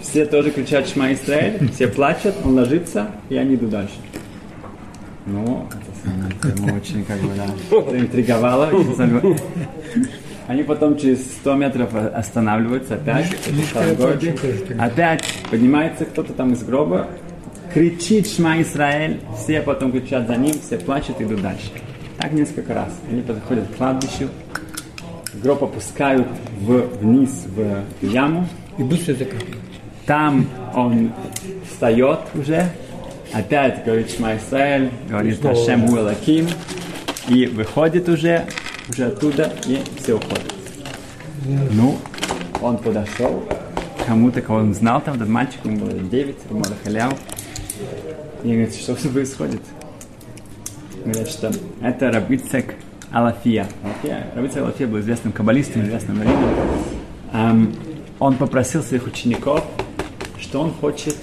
все 0.02 0.26
тоже 0.26 0.52
кричат 0.52 0.88
«Шма 0.90 1.14
Исраэль», 1.14 1.72
все 1.72 1.88
плачут, 1.88 2.36
он 2.44 2.56
ложится, 2.56 3.12
и 3.30 3.38
они 3.38 3.56
идут 3.56 3.70
дальше. 3.70 3.96
Ну, 5.26 5.68
это 6.44 6.74
очень 6.74 7.06
как 7.06 7.20
бы, 7.20 7.30
да, 7.36 7.92
заинтриговало. 7.92 8.70
Они 10.48 10.64
потом 10.64 10.98
через 10.98 11.24
100 11.38 11.56
метров 11.56 11.96
останавливаются 11.96 12.96
опять, 12.96 13.34
в 13.48 13.96
городе, 13.96 14.36
опять 14.78 15.24
поднимается 15.50 16.04
кто-то 16.04 16.34
там 16.34 16.52
из 16.52 16.64
гроба, 16.64 17.08
кричит 17.74 18.28
«Шма 18.28 18.62
Исраэль», 18.62 19.22
все 19.38 19.62
потом 19.62 19.94
кричат 19.94 20.28
за 20.28 20.36
ним, 20.36 20.54
все 20.60 20.78
плачут 20.78 21.22
идут 21.22 21.42
дальше. 21.42 21.72
Так 22.18 22.34
несколько 22.34 22.74
раз. 22.74 22.90
Они 23.10 23.22
подходят 23.22 23.68
к 23.70 23.78
кладбищу, 23.78 24.30
гроб 25.42 25.64
опускают 25.64 26.28
в, 26.60 27.00
вниз 27.00 27.46
в 27.48 28.06
яму. 28.06 28.48
И 28.78 28.84
быстро 28.84 29.14
закапывают. 29.14 29.58
Там 30.06 30.48
он 30.74 31.12
встает 31.70 32.20
уже, 32.34 32.70
опять 33.34 33.84
говорит 33.84 34.12
Шма 34.12 34.38
Исраэль, 34.38 34.92
говорит 35.10 35.44
Ашем 35.46 35.90
Уэлаким, 35.90 36.48
и 37.28 37.48
выходит 37.48 38.08
уже, 38.08 38.46
уже 38.90 39.06
оттуда, 39.06 39.52
и 39.66 39.80
все 39.98 40.16
уходят. 40.16 40.54
Ну, 41.72 41.98
он 42.62 42.78
подошел 42.78 43.44
кому-то, 44.06 44.42
кого 44.42 44.60
он 44.60 44.74
знал, 44.74 45.02
там 45.02 45.16
этот 45.16 45.28
мальчик, 45.28 45.60
ему 45.64 45.78
было 45.78 45.92
9, 45.92 46.36
Рамода 46.50 46.76
Халяу, 46.84 47.12
и 48.44 48.48
говорит, 48.48 48.76
что 48.76 48.96
происходит? 49.10 49.62
говорят, 51.04 51.28
что 51.28 51.52
это 51.82 52.12
Рабицек 52.12 52.76
Алафия. 53.12 53.68
Алафия. 53.84 54.28
Рабицек 54.36 54.58
Алафия 54.64 54.88
был 54.88 55.00
известным 55.00 55.34
каббалистом, 55.34 55.84
известным 55.84 56.22
раввином. 56.22 56.50
Um, 57.34 57.76
он 58.20 58.36
попросил 58.36 58.84
своих 58.84 59.08
учеников, 59.08 59.66
что 60.40 60.62
он 60.62 60.72
хочет 60.72 61.16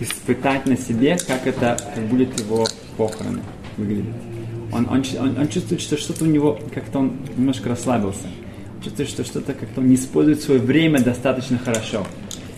испытать 0.00 0.66
на 0.66 0.76
себе, 0.76 1.16
как 1.26 1.46
это 1.46 1.76
будет 2.10 2.38
его 2.40 2.66
похороны 2.96 3.40
выглядеть. 3.76 4.14
Он, 4.72 4.88
он, 4.88 5.04
он, 5.20 5.38
он 5.38 5.48
чувствует, 5.48 5.80
что 5.80 5.96
что-то 5.96 6.24
у 6.24 6.26
него, 6.26 6.58
как-то 6.74 7.00
он 7.00 7.12
немножко 7.36 7.68
расслабился. 7.68 8.26
Чувствует, 8.82 9.08
что 9.08 9.24
что-то 9.24 9.54
как-то 9.54 9.80
он 9.80 9.88
не 9.88 9.94
использует 9.94 10.42
свое 10.42 10.60
время 10.60 11.00
достаточно 11.00 11.58
хорошо. 11.58 12.06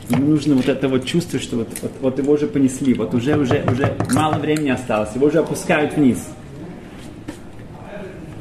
Ему 0.09 0.27
нужно 0.27 0.55
вот 0.55 0.69
это 0.69 0.89
вот 0.89 1.05
чувство, 1.05 1.41
что 1.41 1.57
вот, 1.57 1.69
вот, 1.83 1.93
вот 2.01 2.19
его 2.19 2.33
уже 2.33 2.47
понесли, 2.47 2.95
вот 2.95 3.13
уже, 3.15 3.37
уже, 3.37 3.65
уже 3.71 3.97
мало 4.13 4.39
времени 4.39 4.71
осталось, 4.71 5.11
его 5.15 5.27
уже 5.27 5.41
опускают 5.41 5.97
вниз. 5.97 6.25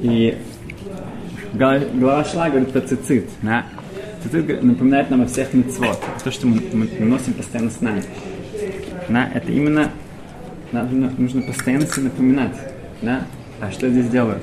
И 0.02 0.38
глава 1.54 2.24
шла 2.24 2.50
говорит 2.50 2.72
про 2.72 2.82
цицит. 2.82 3.25
Да? 3.42 3.66
Цицит 4.24 4.64
напоминает 4.64 5.10
нам 5.10 5.22
о 5.22 5.25
всех 5.25 5.54
мецвод. 5.54 6.00
То, 6.24 6.32
что 6.32 6.48
мы, 6.48 6.62
мы 6.72 6.88
носим 7.06 7.34
постоянно 7.34 7.72
с 7.72 7.82
нами. 7.82 8.04
Да? 9.09 9.29
Это 9.33 9.51
именно 9.51 9.91
надо, 10.71 10.95
нужно 10.95 11.41
постоянно 11.41 11.88
себе 11.88 12.03
напоминать. 12.03 12.55
Да? 13.01 13.21
А 13.62 13.71
что 13.71 13.88
я 13.88 13.91
здесь 13.91 14.09
делаю? 14.09 14.39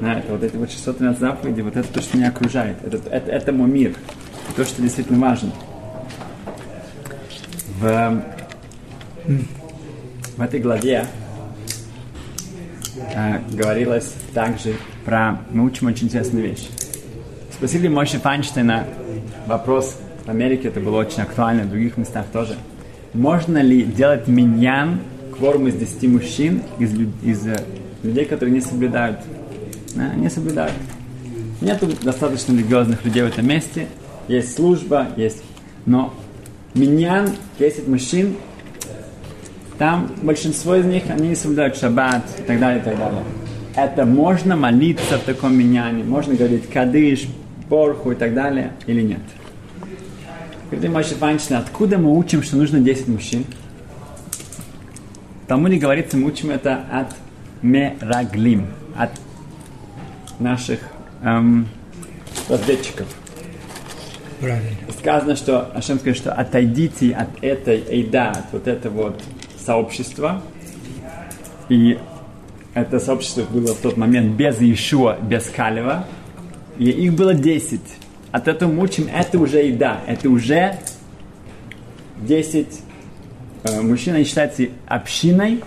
Да, 0.00 0.18
это 0.18 0.32
вот 0.32 0.42
эти 0.42 0.56
вот 0.56 0.70
613 0.70 1.20
заповедей, 1.20 1.62
вот 1.62 1.76
это 1.76 1.86
то, 1.92 2.02
что 2.02 2.16
меня 2.16 2.28
окружает. 2.28 2.76
Это, 2.84 2.96
это, 3.10 3.30
это 3.30 3.52
мой 3.52 3.68
мир. 3.68 3.94
То, 4.56 4.64
что 4.64 4.82
действительно 4.82 5.20
важно 5.20 5.52
в, 7.84 8.22
в 10.36 10.42
этой 10.42 10.60
главе 10.60 11.06
э, 13.14 13.38
говорилось 13.52 14.14
также 14.32 14.76
про... 15.04 15.40
Мы 15.50 15.64
учим 15.64 15.88
очень 15.88 16.06
интересную 16.06 16.48
вещь. 16.48 16.68
Спросили 17.52 17.88
Мойши 17.88 18.18
Файнштейна 18.18 18.86
вопрос 19.46 19.96
в 20.24 20.28
Америке, 20.28 20.68
это 20.68 20.80
было 20.80 20.98
очень 20.98 21.22
актуально, 21.22 21.64
в 21.64 21.70
других 21.70 21.96
местах 21.96 22.26
тоже. 22.32 22.56
Можно 23.14 23.58
ли 23.58 23.82
делать 23.82 24.26
миньян, 24.26 25.00
кворум 25.36 25.68
из 25.68 25.76
10 25.76 26.10
мужчин, 26.10 26.62
из, 26.78 26.92
из 27.22 27.46
э, 27.46 27.56
людей, 28.02 28.24
которые 28.24 28.52
не 28.52 28.60
соблюдают? 28.60 29.20
Да, 29.94 30.14
не 30.14 30.28
соблюдают. 30.28 30.74
Нет 31.60 31.82
достаточно 32.02 32.52
религиозных 32.52 33.04
людей 33.04 33.22
в 33.22 33.26
этом 33.26 33.46
месте. 33.46 33.86
Есть 34.28 34.54
служба, 34.54 35.08
есть... 35.16 35.42
Но 35.86 36.12
Миньян, 36.74 37.30
10 37.60 37.86
мужчин, 37.86 38.34
там 39.78 40.10
большинство 40.22 40.74
из 40.74 40.84
них, 40.84 41.04
они 41.08 41.28
не 41.28 41.36
соблюдают 41.36 41.76
шаббат 41.76 42.24
и 42.38 42.42
так 42.42 42.58
далее, 42.58 42.80
и 42.80 42.84
так 42.84 42.98
далее. 42.98 43.22
Это 43.76 44.04
можно 44.04 44.56
молиться 44.56 45.18
в 45.18 45.22
таком 45.22 45.56
миньяне, 45.56 46.02
можно 46.02 46.34
говорить 46.34 46.68
кадыш, 46.68 47.26
порху 47.68 48.10
и 48.10 48.14
так 48.16 48.34
далее, 48.34 48.72
или 48.86 49.02
нет. 49.02 49.20
Говорит 50.70 50.90
Моше 50.90 51.14
Файнштейн, 51.14 51.60
откуда 51.60 51.98
мы 51.98 52.16
учим, 52.16 52.42
что 52.42 52.56
нужно 52.56 52.80
10 52.80 53.08
мужчин? 53.08 53.44
В 55.44 55.46
Талмуде 55.46 55.76
говорится, 55.76 56.16
мы 56.16 56.28
учим 56.28 56.50
это 56.50 56.84
от 56.90 57.14
мераглим, 57.60 58.66
от 58.96 59.10
наших 60.38 60.80
эм, 61.22 61.68
разведчиков. 62.48 63.06
Правильно. 64.40 64.70
Сказано, 64.98 65.36
что 65.36 65.70
Ашем 65.74 65.98
сказал, 65.98 66.14
что 66.14 66.32
отойдите 66.32 67.12
от 67.12 67.28
этой 67.42 67.84
эйда, 67.88 68.30
от 68.30 68.52
вот 68.52 68.66
этого 68.66 69.02
вот 69.04 69.22
сообщества. 69.58 70.42
И 71.68 71.98
это 72.74 72.98
сообщество 72.98 73.42
было 73.42 73.74
в 73.74 73.78
тот 73.78 73.96
момент 73.96 74.34
без 74.36 74.60
Иешуа, 74.60 75.18
без 75.20 75.48
Калева. 75.48 76.06
И 76.78 76.90
их 76.90 77.14
было 77.14 77.34
10. 77.34 77.80
От 78.34 78.48
этого 78.48 78.68
мы 78.68 78.82
учим, 78.82 79.08
это 79.14 79.38
уже 79.38 79.58
еда, 79.58 80.00
это 80.08 80.28
уже 80.28 80.76
10 82.16 82.66
э, 83.62 83.80
мужчин, 83.80 84.16
они 84.16 84.24
считаются 84.24 84.64
общиной, 84.88 85.62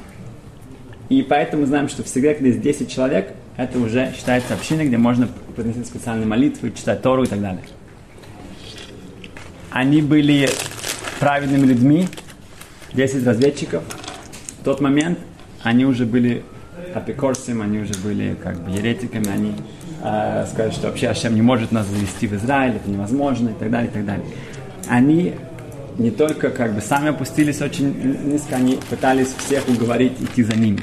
и 1.07 1.21
поэтому 1.21 1.65
знаем, 1.65 1.88
что 1.88 2.03
всегда, 2.03 2.33
когда 2.33 2.50
есть 2.50 2.59
10 2.59 2.91
человек, 2.91 3.31
это 3.55 3.79
уже 3.79 4.12
считается 4.17 4.53
общиной, 4.53 4.88
где 4.88 4.97
можно 4.97 5.29
произносить 5.55 5.88
специальные 5.88 6.27
молитвы, 6.27 6.74
читать 6.74 7.01
Тору 7.01 7.24
и 7.24 7.27
так 7.27 7.39
далее. 7.39 7.63
Они 9.71 10.01
были 10.01 10.50
праведными 11.21 11.67
людьми, 11.67 12.09
10 12.93 13.25
разведчиков. 13.25 13.86
В 14.59 14.65
тот 14.65 14.81
момент 14.81 15.19
они 15.63 15.86
уже 15.86 16.05
были 16.05 16.43
апикорсим, 16.93 17.62
они 17.62 17.79
уже 17.79 17.93
были 17.93 18.36
как 18.43 18.59
бы 18.62 18.71
еретиками, 18.71 19.29
они 19.29 19.53
э, 20.04 20.46
сказали, 20.51 20.72
что 20.72 20.88
вообще 20.88 21.08
Ашем 21.08 21.36
не 21.36 21.42
может 21.42 21.72
нас 21.72 21.88
завести 21.88 22.27
в 22.27 22.34
Израиль, 22.34 22.75
это 22.75 22.89
невозможно 22.89 23.50
и 23.50 23.54
так 23.54 23.70
далее, 23.72 23.89
и 23.89 23.94
так 23.94 24.06
далее. 24.06 24.25
Они 24.88 25.34
не 25.98 26.12
только 26.12 26.50
как 26.50 26.74
бы 26.74 26.82
сами 26.82 27.10
опустились 27.10 27.62
очень 27.62 27.94
низко, 28.25 28.56
они 28.56 28.77
пытались 28.89 29.34
всех 29.38 29.68
уговорить 29.68 30.13
идти 30.22 30.44
за 30.44 30.56
ними. 30.56 30.80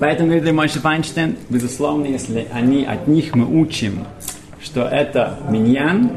Поэтому, 0.00 0.30
говорит 0.30 0.52
Мойши 0.52 0.80
Файнштейн, 0.80 1.36
безусловно, 1.48 2.06
если 2.06 2.48
они, 2.52 2.84
от 2.84 3.06
них 3.06 3.34
мы 3.34 3.46
учим, 3.46 4.04
что 4.60 4.82
это 4.82 5.38
миньян, 5.48 6.10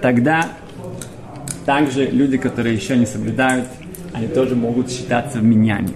тогда 0.00 0.48
также 1.66 2.06
люди, 2.06 2.38
которые 2.38 2.74
еще 2.74 2.96
не 2.96 3.06
соблюдают, 3.06 3.66
они 4.12 4.28
тоже 4.28 4.56
могут 4.56 4.90
считаться 4.90 5.38
в 5.38 5.44
миньяне. 5.44 5.90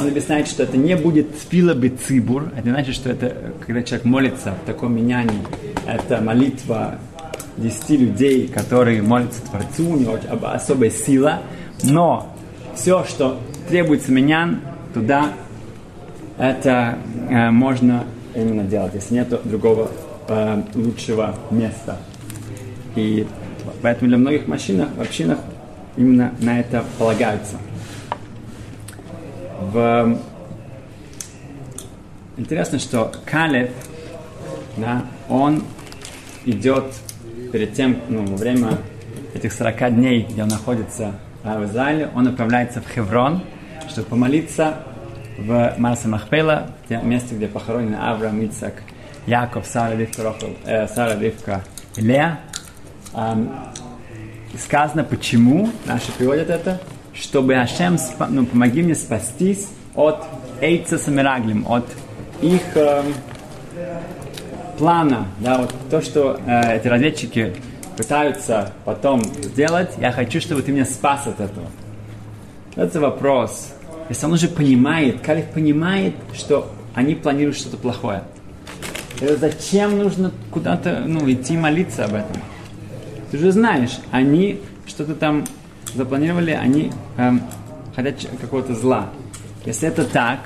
Он 0.00 0.08
объясняет, 0.08 0.48
что 0.48 0.62
это 0.62 0.78
не 0.78 0.96
будет 0.96 1.26
спила 1.38 1.74
бы 1.74 1.90
цибур, 1.90 2.50
это 2.56 2.70
значит, 2.70 2.94
что 2.94 3.10
это, 3.10 3.52
когда 3.66 3.82
человек 3.82 4.06
молится 4.06 4.54
в 4.62 4.66
таком 4.66 4.96
миньяне, 4.96 5.44
это 5.86 6.22
молитва 6.22 6.98
10 7.58 7.90
людей, 7.90 8.48
которые 8.48 9.02
молятся 9.02 9.42
Творцу, 9.42 9.90
у 9.90 9.96
него 9.96 10.18
особая 10.42 10.90
сила, 10.90 11.40
но 11.82 12.34
все, 12.74 13.04
что 13.04 13.38
требуется 13.68 14.10
миньян, 14.10 14.60
туда 14.94 15.34
это 16.38 16.98
э, 17.28 17.50
можно 17.50 18.04
именно 18.34 18.64
делать, 18.64 18.94
если 18.94 19.14
нет 19.14 19.28
другого 19.44 19.90
э, 20.28 20.62
лучшего 20.74 21.34
места. 21.50 21.98
И 22.96 23.26
поэтому 23.82 24.08
для 24.08 24.16
многих 24.16 24.48
машин, 24.48 24.86
в 24.96 25.00
общинах 25.02 25.38
именно 25.98 26.32
на 26.40 26.58
это 26.58 26.84
полагаются. 26.98 27.56
В... 29.60 30.18
Интересно, 32.36 32.78
что 32.78 33.12
Калев, 33.26 33.70
да, 34.76 35.04
он 35.28 35.62
идет 36.46 36.86
перед 37.52 37.74
тем, 37.74 37.98
ну, 38.08 38.24
во 38.24 38.36
время 38.36 38.78
этих 39.34 39.52
40 39.52 39.94
дней, 39.94 40.26
где 40.28 40.42
он 40.42 40.48
находится 40.48 41.12
в 41.44 41.64
Израиле, 41.64 42.10
он 42.14 42.28
отправляется 42.28 42.80
в 42.80 42.88
Хеврон, 42.88 43.42
чтобы 43.88 44.08
помолиться 44.08 44.78
в 45.38 45.74
Марса 45.78 46.08
Махпела, 46.08 46.70
в 46.88 47.04
месте, 47.04 47.34
где 47.34 47.46
похоронены 47.46 47.96
Авраам, 47.96 48.44
Ицак, 48.44 48.74
Яков, 49.26 49.66
Сара, 49.66 49.94
Ривка, 49.94 50.22
Рохал, 50.22 50.50
э, 50.64 50.86
Сара, 50.88 51.18
Ривка 51.18 51.62
Лея. 51.96 52.40
Эм, 53.14 53.50
сказано, 54.58 55.04
почему, 55.04 55.70
наши 55.86 56.12
приводят 56.12 56.50
это, 56.50 56.80
чтобы 57.14 57.56
Ашем, 57.56 57.98
ну, 58.28 58.46
помоги 58.46 58.82
мне 58.82 58.94
спастись 58.94 59.68
от 59.94 60.24
Эйца 60.60 60.98
Самираглим, 60.98 61.66
от 61.68 61.86
их 62.42 62.62
э, 62.74 63.02
плана, 64.78 65.26
да, 65.40 65.58
вот 65.58 65.74
то, 65.90 66.00
что 66.00 66.40
э, 66.46 66.76
эти 66.76 66.88
разведчики 66.88 67.54
пытаются 67.96 68.72
потом 68.84 69.22
сделать, 69.24 69.90
я 69.98 70.12
хочу, 70.12 70.40
чтобы 70.40 70.62
ты 70.62 70.72
меня 70.72 70.84
спас 70.84 71.26
от 71.26 71.40
этого. 71.40 71.66
Это 72.76 73.00
вопрос. 73.00 73.74
Если 74.08 74.26
он 74.26 74.32
уже 74.32 74.48
понимает, 74.48 75.20
Калиф 75.20 75.46
понимает, 75.46 76.14
что 76.34 76.70
они 76.94 77.14
планируют 77.14 77.58
что-то 77.58 77.76
плохое. 77.76 78.22
И 79.20 79.26
зачем 79.36 79.98
нужно 79.98 80.32
куда-то 80.50 81.02
ну, 81.06 81.30
идти 81.30 81.56
молиться 81.56 82.06
об 82.06 82.14
этом? 82.14 82.36
Ты 83.30 83.38
же 83.38 83.52
знаешь, 83.52 83.98
они 84.10 84.60
что-то 84.86 85.14
там 85.14 85.44
запланировали, 85.94 86.52
они 86.52 86.92
эм, 87.16 87.42
хотят 87.94 88.16
какого-то 88.40 88.74
зла. 88.74 89.10
Если 89.64 89.88
это 89.88 90.04
так, 90.04 90.40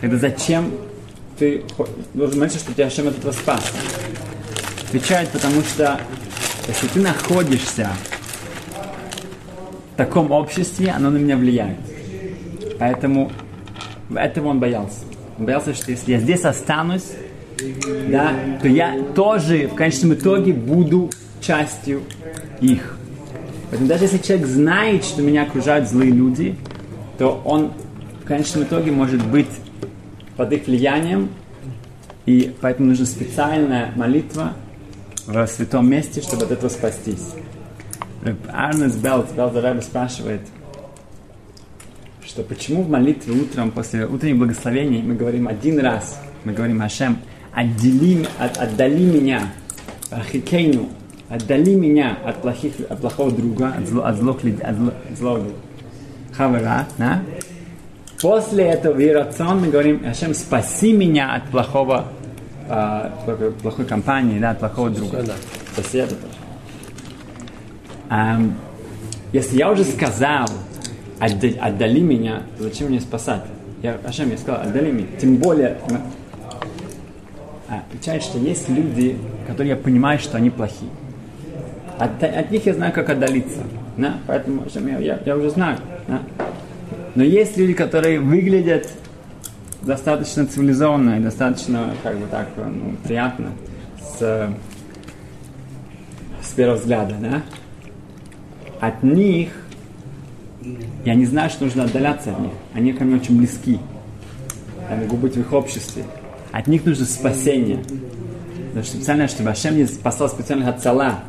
тогда 0.00 0.16
зачем 0.16 0.70
ты 1.38 1.64
должен 2.14 2.38
молиться, 2.38 2.58
что 2.58 2.72
тебя 2.72 2.86
Ашем 2.86 3.08
от 3.08 3.18
этого 3.18 3.32
спас? 3.32 3.72
Отвечает, 4.88 5.28
потому 5.30 5.62
что 5.62 6.00
если 6.66 6.86
ты 6.88 7.00
находишься 7.00 7.90
в 9.92 9.96
таком 9.96 10.30
обществе, 10.32 10.90
оно 10.90 11.10
на 11.10 11.16
меня 11.16 11.36
влияет. 11.36 11.78
Поэтому 12.78 13.32
этого 14.14 14.48
он 14.48 14.60
боялся. 14.60 15.00
Он 15.38 15.46
боялся, 15.46 15.74
что 15.74 15.90
если 15.90 16.12
я 16.12 16.18
здесь 16.18 16.44
останусь, 16.44 17.12
да, 18.08 18.34
то 18.60 18.68
я 18.68 19.02
тоже 19.14 19.68
в 19.68 19.74
конечном 19.74 20.14
итоге 20.14 20.52
буду 20.52 21.10
частью 21.40 22.02
их. 22.60 22.97
Поэтому 23.70 23.88
даже 23.88 24.04
если 24.04 24.18
человек 24.18 24.46
знает, 24.46 25.04
что 25.04 25.22
меня 25.22 25.42
окружают 25.42 25.88
злые 25.88 26.10
люди, 26.10 26.56
то 27.18 27.40
он 27.44 27.72
в 28.22 28.26
конечном 28.26 28.64
итоге 28.64 28.90
может 28.90 29.24
быть 29.26 29.48
под 30.36 30.52
их 30.52 30.66
влиянием, 30.66 31.28
и 32.26 32.54
поэтому 32.60 32.88
нужна 32.88 33.06
специальная 33.06 33.92
молитва 33.96 34.54
в 35.26 35.46
святом 35.46 35.88
месте, 35.88 36.20
чтобы 36.20 36.44
от 36.44 36.52
этого 36.52 36.68
спастись. 36.68 37.34
Арнес 38.52 38.96
Белт, 38.96 39.32
Белт 39.34 39.84
спрашивает– 39.84 40.42
что 42.28 42.42
почему 42.42 42.82
в 42.82 42.90
молитве 42.90 43.32
утром, 43.32 43.70
после 43.70 44.06
утренних 44.06 44.36
благословений, 44.36 45.02
мы 45.02 45.14
говорим 45.14 45.48
один 45.48 45.80
раз, 45.80 46.20
мы 46.44 46.52
говорим 46.52 46.82
Ашем, 46.82 47.18
отдели, 47.52 48.26
от, 48.38 48.58
отдали 48.58 49.02
меня, 49.02 49.50
Ахикейну, 50.10 50.88
отдали 51.28 51.74
меня 51.74 52.18
от, 52.24 52.42
плохих, 52.42 52.72
от 52.88 53.00
плохого 53.00 53.30
друга, 53.30 53.74
от, 53.78 53.86
зло, 53.86 54.04
от, 54.04 54.16
злых, 54.16 54.36
от 54.62 54.76
зло, 54.76 54.92
злого 55.16 55.44
хавара, 56.36 56.86
да? 56.96 57.22
После 58.20 58.64
этого 58.64 58.94
в 58.94 59.54
мы 59.54 59.68
говорим, 59.68 60.02
Ашем, 60.06 60.34
спаси 60.34 60.92
меня 60.92 61.34
от 61.34 61.50
плохого, 61.50 62.06
э, 62.68 63.52
плохой, 63.62 63.86
компании, 63.86 64.40
да, 64.40 64.50
от 64.50 64.58
плохого 64.58 64.90
друга. 64.90 65.24
Соседа. 65.76 66.16
Эм, 68.10 68.56
если 69.32 69.58
я 69.58 69.70
уже 69.70 69.84
сказал, 69.84 70.48
отдали 71.20 72.00
меня, 72.00 72.42
зачем 72.58 72.88
мне 72.88 73.00
спасать? 73.00 73.44
Я, 73.82 73.98
Ашем, 74.04 74.30
я 74.30 74.38
сказал, 74.38 74.62
отдали 74.62 74.90
меня. 74.90 75.08
Тем 75.20 75.36
более, 75.36 75.78
а, 77.68 77.82
отвечает, 77.88 78.24
что 78.24 78.38
есть 78.38 78.68
люди, 78.68 79.16
которые 79.46 79.70
я 79.70 79.76
понимаю, 79.76 80.18
что 80.18 80.38
они 80.38 80.50
плохие. 80.50 80.90
От, 81.98 82.22
от 82.22 82.50
них 82.50 82.66
я 82.66 82.74
знаю, 82.74 82.92
как 82.92 83.10
отдалиться. 83.10 83.60
Да? 83.96 84.14
Поэтому 84.26 84.64
я, 84.74 84.98
я, 84.98 85.20
я 85.24 85.36
уже 85.36 85.50
знаю. 85.50 85.78
Да? 86.06 86.20
Но 87.14 87.24
есть 87.24 87.56
люди, 87.56 87.72
которые 87.72 88.20
выглядят 88.20 88.88
достаточно 89.82 90.46
цивилизованно 90.46 91.18
и 91.18 91.20
достаточно, 91.20 91.94
как 92.02 92.16
бы 92.18 92.26
так, 92.26 92.48
ну, 92.56 92.94
приятно 93.04 93.50
с, 94.00 94.50
с 96.42 96.50
первого 96.54 96.76
взгляда, 96.76 97.14
да? 97.20 97.42
От 98.80 99.02
них 99.02 99.50
я 101.04 101.14
не 101.14 101.26
знаю, 101.26 101.50
что 101.50 101.64
нужно 101.64 101.84
отдаляться 101.84 102.30
от 102.30 102.40
них. 102.40 102.52
Они 102.74 102.92
ко 102.92 103.04
мне 103.04 103.16
очень 103.16 103.36
близки. 103.36 103.78
Я 104.90 104.96
могу 104.96 105.16
быть 105.16 105.34
в 105.34 105.40
их 105.40 105.52
обществе. 105.52 106.04
От 106.52 106.66
них 106.66 106.84
нужно 106.84 107.04
спасение. 107.04 107.78
Потому 108.68 108.84
что 108.84 108.96
специально, 108.96 109.28
чтобы 109.28 109.50
Ашем 109.50 109.76
не 109.76 109.86
спасал 109.86 110.28
специально 110.28 110.68
от 110.68 110.82
цала. 110.82 111.20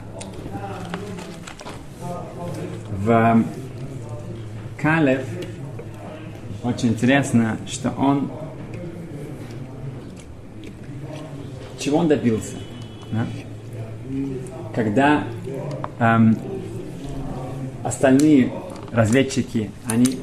В 3.00 3.12
эм, 3.12 3.46
Калев 4.78 5.22
очень 6.64 6.90
интересно, 6.90 7.58
что 7.66 7.92
он 7.92 8.30
чего 11.80 12.00
он 12.00 12.10
добился? 12.10 12.56
Да? 13.14 13.26
Когда 14.76 15.24
эм, 16.00 16.38
остальные 17.86 18.52
разведчики, 18.92 19.72
они 19.90 20.20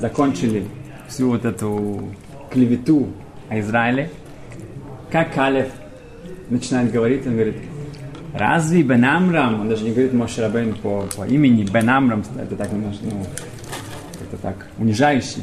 закончили 0.00 0.66
всю 1.08 1.28
вот 1.28 1.44
эту 1.44 2.08
клевету 2.50 3.08
о 3.50 3.60
Израиле, 3.60 4.10
как 5.10 5.34
Калев 5.34 5.68
начинает 6.48 6.90
говорить, 6.90 7.26
он 7.26 7.34
говорит, 7.34 7.56
разве 8.34 8.82
Бен 8.82 9.04
Амрам, 9.04 9.60
он 9.60 9.68
даже 9.68 9.84
не 9.84 9.90
говорит 9.90 10.12
Моше 10.12 10.42
Рабейн 10.42 10.74
по, 10.74 11.06
по 11.16 11.24
имени, 11.24 11.64
Бен 11.64 11.88
Амрам, 11.88 12.22
это 12.38 12.56
так 12.56 12.72
немножко, 12.72 13.04
ну, 13.04 13.24
это 14.20 14.42
так, 14.42 14.66
унижающий. 14.78 15.42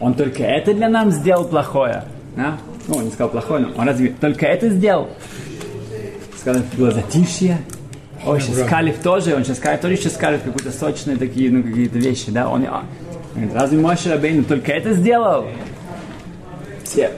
Он 0.00 0.14
только 0.14 0.42
это 0.42 0.72
для 0.72 0.88
нас 0.88 1.14
сделал 1.14 1.44
плохое. 1.44 2.04
Да? 2.34 2.56
Ну, 2.88 2.96
он 2.96 3.04
не 3.04 3.10
сказал 3.10 3.28
плохое, 3.28 3.66
но 3.66 3.74
он 3.76 3.86
разве 3.86 4.14
только 4.18 4.46
это 4.46 4.70
сделал? 4.70 5.10
Сказал, 6.38 6.62
было 6.76 6.90
затишье. 6.90 7.58
Ой, 8.24 8.40
сейчас 8.40 8.68
Калиф 8.68 8.98
тоже, 9.02 9.34
он 9.34 9.44
сейчас 9.44 9.58
Калиф 9.58 9.80
тоже 9.80 9.96
сейчас 9.96 10.14
скажет 10.14 10.42
какие-то 10.42 10.72
сочные 10.76 11.16
такие, 11.16 11.50
ну, 11.50 11.62
какие-то 11.62 11.98
вещи, 11.98 12.30
да? 12.30 12.48
Он, 12.48 12.64
а, 12.66 12.84
говорит, 13.34 13.54
разве 13.54 13.78
Моше 13.78 14.10
Рабейн 14.10 14.44
только 14.44 14.72
это 14.72 14.92
сделал? 14.92 15.46
Все, 16.84 17.10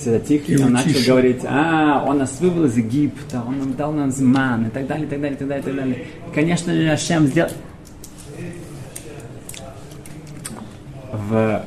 все 0.00 0.10
затихли, 0.12 0.62
он 0.62 0.72
начал 0.72 0.98
говорить, 1.06 1.42
а, 1.44 2.04
он 2.06 2.18
нас 2.18 2.40
вывел 2.40 2.64
из 2.64 2.76
Египта, 2.76 3.42
он 3.46 3.58
нам 3.58 3.74
дал 3.74 3.92
нам 3.92 4.10
зман, 4.10 4.66
и 4.66 4.70
так 4.70 4.86
далее, 4.86 5.06
и 5.06 5.08
так 5.08 5.20
далее, 5.20 5.36
и 5.36 5.38
так 5.38 5.48
далее, 5.48 5.62
и 5.62 5.66
так 5.66 5.76
далее. 5.76 5.96
И, 5.96 6.34
конечно 6.34 6.74
же, 6.74 6.88
Ашем 6.88 7.26
сделал... 7.26 7.50
В 11.12 11.64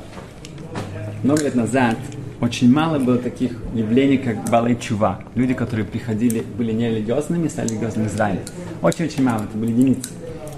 много 1.22 1.44
лет 1.44 1.56
назад 1.56 1.98
очень 2.42 2.70
мало 2.72 3.00
было 3.00 3.18
таких 3.18 3.52
явлений, 3.74 4.18
как 4.18 4.50
Балай 4.50 4.76
Чува. 4.76 5.22
Люди, 5.36 5.54
которые 5.54 5.86
приходили, 5.86 6.44
были 6.58 6.74
нерелигиозными, 6.74 7.48
стали 7.48 7.70
религиозными 7.70 8.08
в 8.08 8.14
Израиле. 8.14 8.42
Очень-очень 8.82 9.24
мало, 9.24 9.44
это 9.44 9.58
были 9.58 9.72
единицы. 9.72 10.10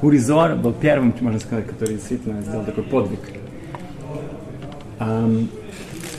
Уризор 0.01 0.55
был 0.55 0.73
первым, 0.73 1.13
можно 1.19 1.39
сказать, 1.39 1.67
который 1.67 1.95
действительно 1.95 2.41
сделал 2.41 2.65
такой 2.65 2.83
подвиг. 2.83 3.19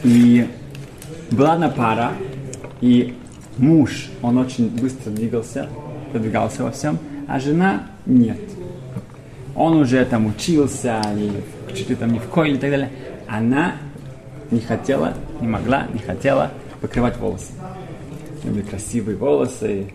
И 0.05 0.47
была 1.31 1.55
одна 1.55 1.69
пара, 1.69 2.13
и 2.81 3.15
муж, 3.59 4.09
он 4.23 4.39
очень 4.39 4.69
быстро 4.69 5.11
двигался, 5.11 5.69
продвигался 6.13 6.65
во 6.65 6.71
всем, 6.71 6.99
а 7.27 7.41
жена 7.41 7.87
нет. 8.05 8.39
Он 9.55 9.79
уже 9.79 10.05
там 10.05 10.27
учился, 10.27 11.01
и 11.17 11.33
чуть 11.75 11.89
ли 11.89 11.97
там 11.97 12.13
не 12.13 12.19
в 12.19 12.29
койле 12.29 12.57
и 12.57 12.59
так 12.59 12.71
далее. 12.71 12.91
Она 13.27 13.77
не 14.51 14.61
хотела, 14.61 15.15
не 15.41 15.49
могла, 15.49 15.87
не 15.93 15.99
хотела 15.99 16.51
покрывать 16.81 17.17
волосы. 17.19 17.53
У 18.45 18.49
были 18.49 18.63
красивые 18.63 19.17
волосы, 19.17 19.93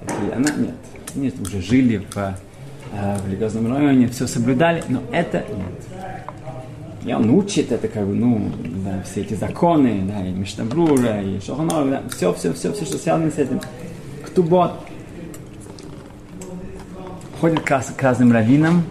такие. 0.00 0.32
Она 0.32 0.50
нет. 0.56 0.74
Нет, 1.14 1.34
уже 1.40 1.62
жили 1.62 1.98
в, 2.12 2.16
э, 2.16 3.16
в 3.18 3.28
религиозном 3.28 3.72
районе, 3.72 4.08
все 4.08 4.26
соблюдали, 4.26 4.82
но 4.88 5.00
это 5.12 5.38
нет. 5.38 5.93
И 7.04 7.12
он 7.12 7.28
учит 7.30 7.70
это, 7.70 7.86
как 7.88 8.06
бы, 8.06 8.14
ну, 8.14 8.50
да, 8.82 9.02
все 9.02 9.20
эти 9.20 9.34
законы, 9.34 10.04
да, 10.08 10.26
и 10.26 10.30
Миштабрура, 10.30 11.22
и 11.22 11.38
Шоханор, 11.38 11.86
да, 11.90 12.02
все, 12.08 12.32
все, 12.32 12.54
все, 12.54 12.72
все, 12.72 12.84
что 12.86 12.96
связано 12.96 13.30
с 13.30 13.36
этим. 13.36 13.60
Ктубот. 14.24 14.72
Ходит 17.40 17.60
к, 17.60 17.66
к 17.66 18.02
разным 18.02 18.32
раввинам, 18.32 18.84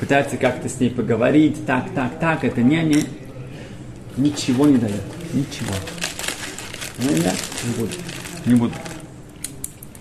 пытается 0.00 0.36
как-то 0.36 0.68
с 0.68 0.78
ней 0.78 0.90
поговорить, 0.90 1.64
так, 1.64 1.86
так, 1.94 2.18
так, 2.18 2.44
это 2.44 2.60
не, 2.60 2.82
не, 2.82 3.04
ничего 4.18 4.66
не 4.66 4.76
дает. 4.76 5.02
Ничего. 5.32 5.72
Ну, 6.98 7.08
да, 7.22 7.32
не 7.64 7.74
буду. 7.78 7.92
Не 8.44 8.54
буду. 8.54 8.74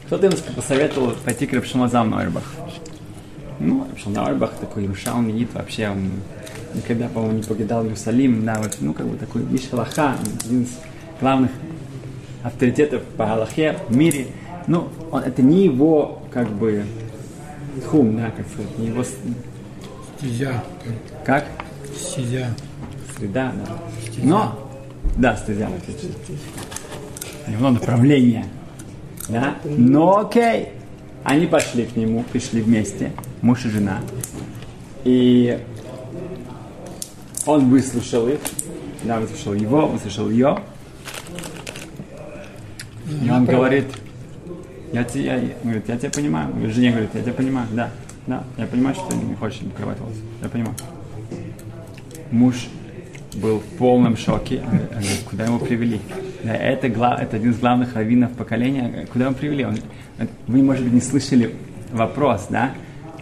Кто-то 0.08 0.26
ему 0.26 0.36
посоветовал 0.56 1.14
пойти 1.24 1.48
к 1.48 1.54
Рапшамазам 1.54 2.10
на 2.10 2.18
Ойрбах. 2.18 2.44
Ну, 3.62 3.88
Рапшамазам 3.90 4.28
Ойрбах 4.28 4.52
такой 4.56 4.84
Иерушалм 4.84 5.32
вообще 5.54 5.88
он 5.88 6.12
никогда, 6.76 7.08
по-моему, 7.08 7.38
не 7.38 7.44
покидал 7.44 7.84
Иерусалим, 7.84 8.46
да, 8.46 8.60
вот, 8.62 8.78
ну, 8.80 8.94
как 8.94 9.08
бы 9.08 9.18
такой 9.18 9.44
Иш 9.56 9.70
Аллаха, 9.72 10.16
один 10.46 10.64
из 10.64 10.70
главных 11.20 11.52
авторитетов 12.44 13.04
по 13.18 13.34
Аллахе 13.34 13.78
в 13.90 13.96
мире. 13.96 14.28
Ну, 14.68 14.90
он, 15.12 15.24
это 15.24 15.42
не 15.42 15.66
его, 15.66 16.22
как 16.32 16.50
бы, 16.50 16.86
хум, 17.88 18.18
да, 18.18 18.32
как 18.32 18.48
сказать, 18.48 18.78
не 18.78 18.88
его... 18.88 19.04
Стезя. 20.18 20.64
Как? 21.26 21.46
Стезя. 21.96 22.48
Среда, 23.18 23.54
да. 23.54 23.78
Но, 24.24 24.70
да, 25.18 25.36
стезя, 25.36 25.70
его 27.48 27.70
направление. 27.70 28.46
Да? 29.30 29.56
Но 29.66 30.20
окей. 30.20 30.70
Они 31.24 31.48
пошли 31.48 31.86
к 31.86 31.96
нему, 31.96 32.24
пришли 32.32 32.62
вместе, 32.62 33.12
муж 33.42 33.66
и 33.66 33.70
жена. 33.70 34.00
И 35.04 35.60
он 37.46 37.70
выслушал 37.70 38.28
их, 38.28 38.40
да, 39.04 39.20
выслушал 39.20 39.54
его, 39.54 39.88
выслушал 39.88 40.30
ее. 40.30 40.60
И 43.24 43.30
он 43.30 43.46
говорит, 43.46 43.86
я, 44.92 45.04
тебя, 45.04 45.36
я, 45.36 45.50
говорит, 45.64 45.88
я 45.88 45.98
тебя 45.98 46.10
понимаю. 46.10 46.72
Жене 46.72 46.92
говорит, 46.92 47.10
я 47.14 47.22
тебя 47.22 47.34
понимаю, 47.34 47.68
да, 47.72 47.92
да, 48.28 48.44
я 48.58 48.66
понимаю, 48.66 48.96
что 48.96 49.10
ты 49.10 49.16
не 49.18 49.36
хочешь 49.36 49.60
покрывать 49.60 50.00
волосы. 50.00 50.20
Я 50.42 50.50
понимаю. 50.50 50.76
Муж 52.32 52.68
был 53.36 53.60
в 53.60 53.78
полном 53.78 54.18
шоке. 54.18 54.64
Говорит, 54.90 55.24
куда 55.30 55.46
его 55.46 55.60
привели? 55.60 56.00
Это, 56.44 56.90
глав, 56.90 57.22
это 57.22 57.38
один 57.38 57.52
из 57.52 57.60
главных 57.60 57.96
раввинов 57.96 58.32
поколения. 58.34 59.08
Куда 59.12 59.26
его 59.26 59.36
привели? 59.36 59.66
Он, 59.66 59.78
вы, 60.48 60.64
может 60.64 60.84
быть, 60.84 60.94
не 60.94 61.02
слышали 61.02 61.56
вопрос, 61.92 62.48
да? 62.50 62.72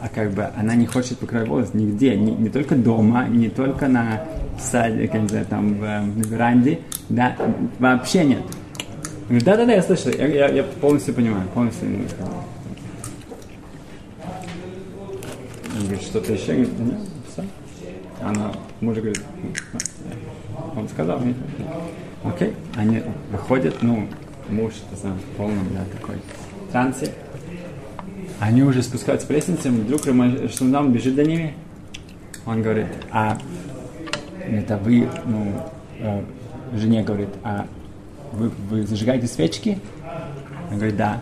А 0.03 0.09
как 0.09 0.31
бы 0.31 0.49
она 0.57 0.75
не 0.75 0.85
хочет 0.85 1.17
покрывать 1.17 1.47
волосы 1.47 1.71
нигде, 1.75 2.13
не, 2.17 2.33
не 2.33 2.49
только 2.49 2.75
дома, 2.75 3.25
не 3.29 3.47
только 3.47 3.87
на 3.87 4.21
саде, 4.59 5.07
как 5.07 5.21
бы, 5.21 5.45
там, 5.49 5.75
в, 5.75 5.81
на 5.81 6.23
веранде, 6.23 6.81
да, 7.07 7.37
вообще 7.79 8.25
нет. 8.25 8.41
Да-да-да, 9.29 9.71
я 9.71 9.81
слышал, 9.81 10.11
я, 10.11 10.27
я, 10.27 10.47
я 10.49 10.63
полностью 10.63 11.13
понимаю, 11.13 11.47
полностью. 11.53 11.87
Он 15.73 15.83
говорит, 15.83 16.01
что-то 16.01 16.33
еще? 16.33 16.57
Нет, 16.57 16.69
все. 17.31 17.45
Она, 18.21 18.51
муж 18.81 18.97
говорит, 18.97 19.23
он 20.75 20.89
сказал 20.89 21.19
мне, 21.19 21.33
окей, 22.25 22.53
они 22.75 23.01
выходят, 23.31 23.81
ну, 23.81 24.05
муж, 24.49 24.73
ты 24.89 24.97
знаешь, 24.97 25.21
в 25.21 25.37
полном, 25.37 25.65
да, 25.73 25.85
такой 25.97 26.15
трансе. 26.73 27.13
Они 28.39 28.63
уже 28.63 28.83
спускаются 28.83 29.27
по 29.27 29.31
лестнице, 29.31 29.69
вдруг 29.69 30.01
Шумдам 30.55 30.91
бежит 30.91 31.15
за 31.15 31.23
ними. 31.23 31.53
Он 32.45 32.61
говорит, 32.61 32.87
а 33.11 33.37
это 34.45 34.77
вы, 34.77 35.07
ну, 35.25 35.53
э, 35.99 36.21
жене 36.75 37.03
говорит, 37.03 37.29
а 37.43 37.67
вы, 38.33 38.51
вы 38.69 38.85
зажигаете 38.85 39.27
свечки? 39.27 39.79
Он 40.69 40.77
говорит, 40.77 40.97
да. 40.97 41.19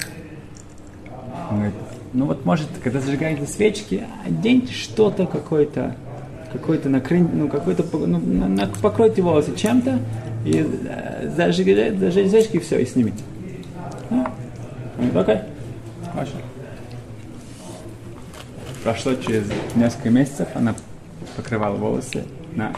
Он 1.50 1.58
говорит, 1.58 1.76
ну 2.14 2.26
вот 2.26 2.46
может, 2.46 2.68
когда 2.84 3.00
зажигаете 3.00 3.46
свечки, 3.46 4.04
оденьте 4.26 4.74
что-то 4.74 5.28
какое-то, 5.28 5.96
какой-то 6.52 6.90
накрыть, 6.90 7.32
ну, 7.34 7.48
какой-то, 7.48 7.84
ну, 7.96 8.68
покройте 8.82 9.22
волосы 9.22 9.56
чем-то, 9.56 10.00
и 10.46 10.66
э, 10.88 11.32
зажигайте, 11.36 11.98
зажечь 11.98 12.30
свечки, 12.30 12.58
и 12.58 12.60
все, 12.60 12.80
и 12.80 12.86
снимите. 12.86 13.24
Ну, 14.10 14.26
окей, 15.14 15.38
хорошо. 16.12 16.34
Прошло 18.84 19.14
через 19.14 19.44
несколько 19.76 20.10
месяцев, 20.10 20.48
она 20.56 20.74
покрывала 21.36 21.76
волосы 21.76 22.26
на 22.56 22.74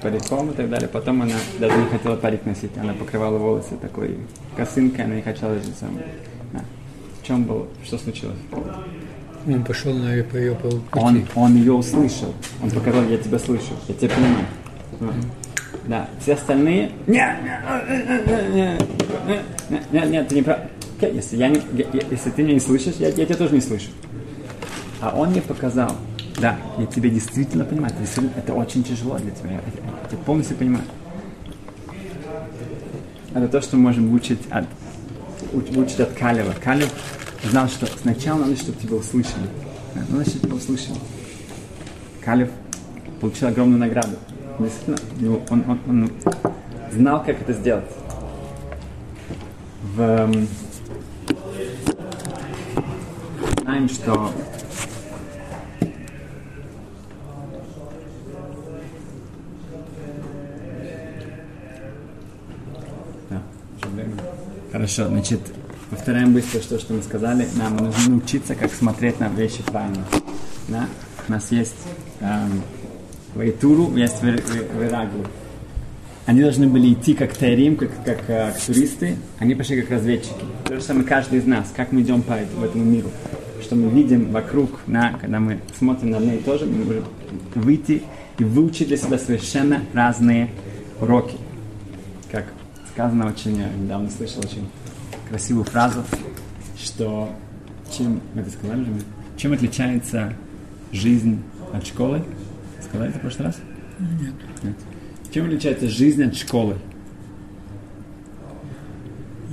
париком 0.00 0.50
и 0.50 0.54
так 0.54 0.70
далее. 0.70 0.88
Потом 0.88 1.22
она 1.22 1.34
даже 1.58 1.76
не 1.76 1.86
хотела 1.86 2.16
парик 2.16 2.46
носить, 2.46 2.70
она 2.76 2.92
покрывала 2.92 3.36
волосы 3.36 3.76
такой 3.80 4.18
косынкой, 4.56 5.04
она 5.04 5.16
не 5.16 5.22
хотела 5.22 5.54
жить 5.54 5.74
сам. 5.78 5.98
Да. 6.52 6.60
В 7.20 7.26
чем 7.26 7.44
было, 7.44 7.66
что 7.84 7.98
случилось? 7.98 8.38
Он 9.44 9.64
пошел 9.64 9.92
на 9.92 10.14
ее, 10.14 10.24
по 10.24 10.36
ее 10.36 10.54
пути. 10.54 10.80
Он, 10.92 11.26
он 11.34 11.56
ее 11.56 11.72
услышал. 11.72 12.32
Он 12.62 12.70
показал, 12.70 13.04
я 13.08 13.18
тебя 13.18 13.40
слышу, 13.40 13.72
я 13.88 13.94
тебя 13.94 14.14
понимаю. 14.14 15.14
Да, 15.88 16.08
все 16.20 16.34
остальные... 16.34 16.92
Нет, 17.08 17.38
нет, 18.54 19.42
нет, 19.90 20.10
нет, 20.10 20.28
ты 20.28 20.34
не 20.36 20.42
прав. 20.42 20.60
Если, 21.00 21.36
я 21.36 21.48
не, 21.48 21.60
я, 21.72 21.86
если 22.08 22.30
ты 22.30 22.44
меня 22.44 22.54
не 22.54 22.60
слышишь, 22.60 22.94
я, 23.00 23.08
я 23.08 23.26
тебя 23.26 23.34
тоже 23.34 23.54
не 23.54 23.60
слышу. 23.60 23.88
А 25.02 25.12
он 25.16 25.30
мне 25.30 25.42
показал, 25.42 25.90
да, 26.40 26.56
я 26.78 26.86
тебя 26.86 27.10
действительно 27.10 27.64
понимаю, 27.64 27.92
действительно, 27.98 28.32
это 28.36 28.54
очень 28.54 28.84
тяжело 28.84 29.18
для 29.18 29.32
тебя, 29.32 29.50
я, 29.50 29.56
я 29.56 30.08
тебя 30.08 30.18
полностью 30.24 30.56
понимаю. 30.56 30.84
Это 33.34 33.48
то, 33.48 33.60
что 33.60 33.76
мы 33.76 33.82
можем 33.82 34.14
учить 34.14 34.38
от, 34.48 34.64
учить 35.52 35.98
от 35.98 36.12
Калева. 36.12 36.54
Калев 36.62 36.88
знал, 37.42 37.66
что 37.66 37.86
сначала 38.00 38.38
надо, 38.38 38.54
чтобы 38.56 38.78
тебя 38.78 38.94
услышали. 38.94 39.48
Надо, 40.08 40.24
чтобы 40.24 40.46
тебя 40.46 40.54
услышали. 40.54 40.98
Калев 42.24 42.50
получил 43.20 43.48
огромную 43.48 43.80
награду. 43.80 44.16
Действительно, 44.60 45.40
он, 45.50 45.64
он, 45.66 45.80
он 45.88 46.12
знал, 46.92 47.24
как 47.24 47.40
это 47.40 47.52
сделать. 47.54 47.90
В, 49.96 50.46
знаем, 53.62 53.88
что 53.88 54.30
Хорошо, 64.94 65.08
значит, 65.08 65.40
повторяем 65.88 66.34
быстро 66.34 66.58
то, 66.60 66.78
что 66.78 66.92
мы 66.92 67.02
сказали. 67.02 67.48
Нам 67.54 67.78
нужно 67.78 68.10
научиться, 68.10 68.54
как 68.54 68.70
смотреть 68.70 69.20
на 69.20 69.28
вещи 69.28 69.62
правильно. 69.62 70.04
Да? 70.68 70.86
У 71.26 71.32
нас 71.32 71.50
есть 71.50 71.76
эм, 72.20 72.60
Вайтуру, 73.34 73.96
есть 73.96 74.22
Верагу. 74.22 75.24
Они 76.26 76.42
должны 76.42 76.66
были 76.66 76.92
идти 76.92 77.14
как 77.14 77.34
Тарим, 77.34 77.76
как, 77.76 77.88
как, 78.04 78.26
как 78.26 78.28
э, 78.28 78.54
туристы, 78.66 79.16
они 79.38 79.54
пошли 79.54 79.80
как 79.80 79.92
разведчики. 79.92 80.44
То 80.66 80.76
же 80.76 80.82
самое 80.82 81.06
каждый 81.06 81.38
из 81.38 81.46
нас, 81.46 81.72
как 81.74 81.90
мы 81.92 82.02
идем 82.02 82.20
по 82.20 82.34
этому, 82.34 82.66
этому 82.66 82.84
миру. 82.84 83.08
Что 83.62 83.76
мы 83.76 83.88
видим 83.88 84.30
вокруг, 84.30 84.80
на, 84.86 85.14
когда 85.14 85.40
мы 85.40 85.60
смотрим 85.78 86.10
на 86.10 86.18
одно 86.18 86.34
и 86.34 86.38
то 86.38 86.58
же, 86.58 86.66
мы 86.66 86.84
можем 86.84 87.04
выйти 87.54 88.02
и 88.38 88.44
выучить 88.44 88.88
для 88.88 88.98
себя 88.98 89.18
совершенно 89.18 89.80
разные 89.94 90.50
уроки. 91.00 91.38
Как 92.30 92.44
сказано 92.92 93.28
очень, 93.28 93.56
я 93.56 93.70
недавно 93.70 94.10
слышал 94.10 94.40
очень 94.40 94.68
красивую 95.32 95.64
фразу, 95.64 96.04
что 96.76 97.34
чем, 97.90 98.20
мы 98.34 98.42
это 98.42 98.50
сказали 98.50 98.84
же, 98.84 98.90
чем 99.38 99.54
отличается 99.54 100.34
жизнь 100.92 101.42
от 101.72 101.86
школы? 101.86 102.22
Сказали 102.82 103.08
это 103.08 103.18
в 103.18 103.22
прошлый 103.22 103.46
раз? 103.46 103.58
Нет. 103.98 104.34
Нет. 104.62 104.76
Чем 105.32 105.46
отличается 105.46 105.88
жизнь 105.88 106.22
от 106.22 106.36
школы? 106.36 106.76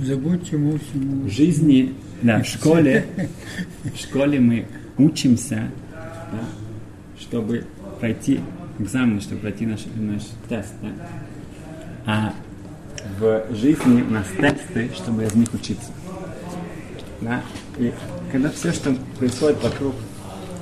Забудьте 0.00 0.56
ему 0.56 0.78
всему. 0.78 1.24
В 1.24 1.30
жизни, 1.30 1.94
да, 2.20 2.42
в 2.42 2.46
школе, 2.46 3.06
в 3.84 3.98
школе 3.98 4.38
мы 4.38 4.66
учимся, 4.98 5.70
да, 5.94 6.44
чтобы 7.18 7.64
пройти 8.00 8.40
экзамен, 8.78 9.18
чтобы 9.22 9.40
пройти 9.40 9.64
наш, 9.64 9.86
наш 9.96 10.24
тест. 10.46 10.74
Да? 10.82 10.90
А 12.04 12.34
в 13.20 13.54
жизни 13.54 14.02
у 14.02 14.10
нас 14.10 14.26
тесты, 14.38 14.90
чтобы 14.94 15.24
из 15.24 15.34
них 15.34 15.52
учиться. 15.52 15.92
Да? 17.20 17.42
И 17.78 17.92
когда 18.32 18.50
все, 18.50 18.72
что 18.72 18.96
происходит 19.18 19.62
вокруг, 19.62 19.94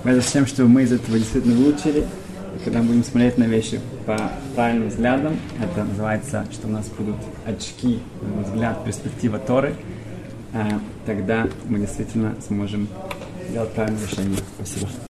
это 0.05 0.21
всем, 0.21 0.47
чтобы 0.47 0.69
мы 0.69 0.83
из 0.83 0.93
этого 0.93 1.19
действительно 1.19 1.55
выучили, 1.55 2.01
и 2.01 2.65
когда 2.65 2.81
будем 2.81 3.05
смотреть 3.05 3.39
на 3.39 3.45
вещи 3.45 3.81
по 4.07 4.17
правильным 4.55 4.89
взглядам, 4.89 5.39
это 5.63 5.85
называется, 5.85 6.47
что 6.51 6.67
у 6.67 6.71
нас 6.71 6.87
будут 6.89 7.17
очки, 7.47 8.01
взгляд, 8.45 8.85
перспектива 8.85 9.39
Торы, 9.39 9.75
а, 10.53 10.81
тогда 11.07 11.47
мы 11.69 11.79
действительно 11.79 12.35
сможем 12.47 12.89
делать 13.53 13.73
правильное 13.73 14.03
решение. 14.07 14.39
Спасибо. 14.57 15.08